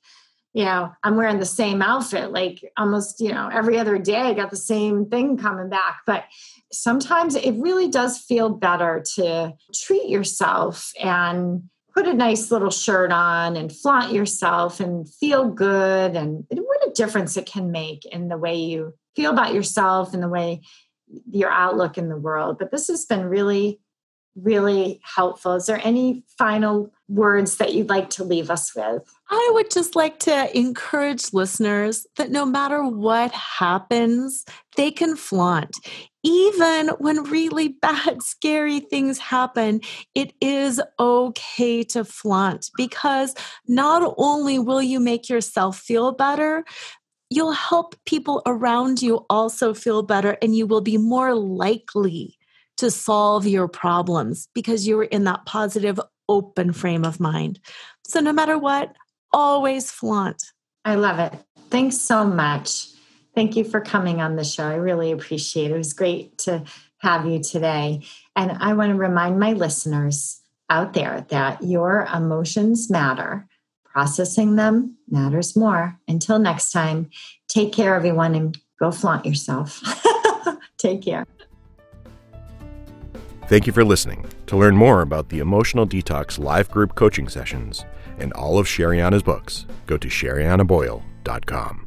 you 0.53 0.65
know, 0.65 0.91
I'm 1.03 1.15
wearing 1.15 1.39
the 1.39 1.45
same 1.45 1.83
outfit 1.83 2.31
like 2.31 2.59
almost, 2.77 3.19
you 3.21 3.31
know, 3.31 3.47
every 3.53 3.77
other 3.77 3.99
day. 3.99 4.21
I 4.21 4.33
got 4.33 4.49
the 4.49 4.57
same 4.57 5.05
thing 5.05 5.37
coming 5.37 5.69
back. 5.69 5.99
But 6.07 6.23
sometimes 6.71 7.35
it 7.35 7.53
really 7.57 7.89
does 7.89 8.17
feel 8.17 8.49
better 8.49 9.03
to 9.15 9.53
treat 9.73 10.09
yourself 10.09 10.91
and 11.01 11.69
put 11.97 12.07
a 12.07 12.13
nice 12.13 12.51
little 12.51 12.69
shirt 12.69 13.11
on 13.11 13.55
and 13.55 13.75
flaunt 13.75 14.13
yourself 14.13 14.79
and 14.79 15.11
feel 15.11 15.49
good 15.49 16.15
and 16.15 16.45
what 16.51 16.87
a 16.87 16.91
difference 16.91 17.35
it 17.35 17.47
can 17.47 17.71
make 17.71 18.05
in 18.05 18.27
the 18.27 18.37
way 18.37 18.53
you 18.53 18.93
feel 19.15 19.31
about 19.31 19.51
yourself 19.51 20.13
and 20.13 20.21
the 20.21 20.29
way 20.29 20.61
your 21.31 21.49
outlook 21.49 21.97
in 21.97 22.07
the 22.07 22.15
world. 22.15 22.59
But 22.59 22.69
this 22.69 22.85
has 22.87 23.05
been 23.07 23.25
really 23.25 23.79
really 24.39 25.01
helpful. 25.03 25.53
Is 25.53 25.65
there 25.65 25.81
any 25.83 26.23
final 26.37 26.93
words 27.07 27.57
that 27.57 27.73
you'd 27.73 27.89
like 27.89 28.11
to 28.11 28.23
leave 28.23 28.51
us 28.51 28.75
with? 28.75 29.01
I 29.29 29.51
would 29.53 29.71
just 29.71 29.95
like 29.95 30.19
to 30.19 30.55
encourage 30.55 31.33
listeners 31.33 32.05
that 32.17 32.29
no 32.29 32.45
matter 32.45 32.83
what 32.83 33.31
happens, 33.31 34.45
they 34.75 34.91
can 34.91 35.15
flaunt. 35.15 35.75
Even 36.27 36.89
when 36.99 37.23
really 37.23 37.69
bad, 37.69 38.21
scary 38.21 38.81
things 38.81 39.17
happen, 39.17 39.79
it 40.13 40.33
is 40.41 40.81
okay 40.99 41.83
to 41.85 42.03
flaunt 42.03 42.69
because 42.75 43.33
not 43.65 44.13
only 44.17 44.59
will 44.59 44.81
you 44.81 44.99
make 44.99 45.29
yourself 45.29 45.79
feel 45.79 46.11
better, 46.11 46.65
you'll 47.29 47.53
help 47.53 47.95
people 48.05 48.41
around 48.45 49.01
you 49.01 49.25
also 49.29 49.73
feel 49.73 50.03
better 50.03 50.37
and 50.41 50.53
you 50.53 50.67
will 50.67 50.81
be 50.81 50.97
more 50.97 51.33
likely 51.33 52.37
to 52.75 52.91
solve 52.91 53.47
your 53.47 53.69
problems 53.69 54.49
because 54.53 54.85
you're 54.85 55.03
in 55.03 55.23
that 55.23 55.45
positive, 55.45 55.97
open 56.27 56.73
frame 56.73 57.05
of 57.05 57.21
mind. 57.21 57.57
So, 58.05 58.19
no 58.19 58.33
matter 58.33 58.57
what, 58.57 58.93
always 59.31 59.91
flaunt. 59.91 60.43
I 60.83 60.95
love 60.95 61.19
it. 61.19 61.33
Thanks 61.69 61.97
so 61.97 62.25
much. 62.25 62.96
Thank 63.37 63.55
you 63.55 63.63
for 63.63 63.79
coming 63.79 64.19
on 64.19 64.35
the 64.35 64.43
show. 64.43 64.67
I 64.67 64.73
really 64.73 65.11
appreciate 65.11 65.69
it. 65.69 65.75
It 65.75 65.77
was 65.77 65.93
great 65.93 66.39
to 66.39 66.63
have 66.97 67.27
you 67.27 67.39
today. 67.39 68.01
And 68.35 68.51
I 68.59 68.73
want 68.73 68.89
to 68.89 68.95
remind 68.95 69.39
my 69.39 69.53
listeners 69.53 70.41
out 70.71 70.93
there 70.93 71.23
that 71.29 71.61
your 71.61 72.07
emotions 72.11 72.89
matter. 72.89 73.47
Processing 73.85 74.55
them 74.55 74.97
matters 75.07 75.55
more. 75.55 75.99
Until 76.07 76.39
next 76.39 76.71
time, 76.71 77.11
take 77.47 77.71
care, 77.71 77.93
everyone, 77.93 78.33
and 78.33 78.57
go 78.79 78.89
flaunt 78.89 79.23
yourself. 79.23 79.83
take 80.79 81.03
care. 81.03 81.23
Thank 83.49 83.67
you 83.67 83.71
for 83.71 83.85
listening. 83.85 84.25
To 84.47 84.57
learn 84.57 84.75
more 84.75 85.03
about 85.03 85.29
the 85.29 85.37
Emotional 85.37 85.85
Detox 85.85 86.39
live 86.39 86.71
group 86.71 86.95
coaching 86.95 87.29
sessions 87.29 87.85
and 88.17 88.33
all 88.33 88.57
of 88.57 88.65
Sherianna's 88.65 89.21
books, 89.21 89.67
go 89.85 89.95
to 89.95 90.07
sheriannaboyle.com. 90.07 91.86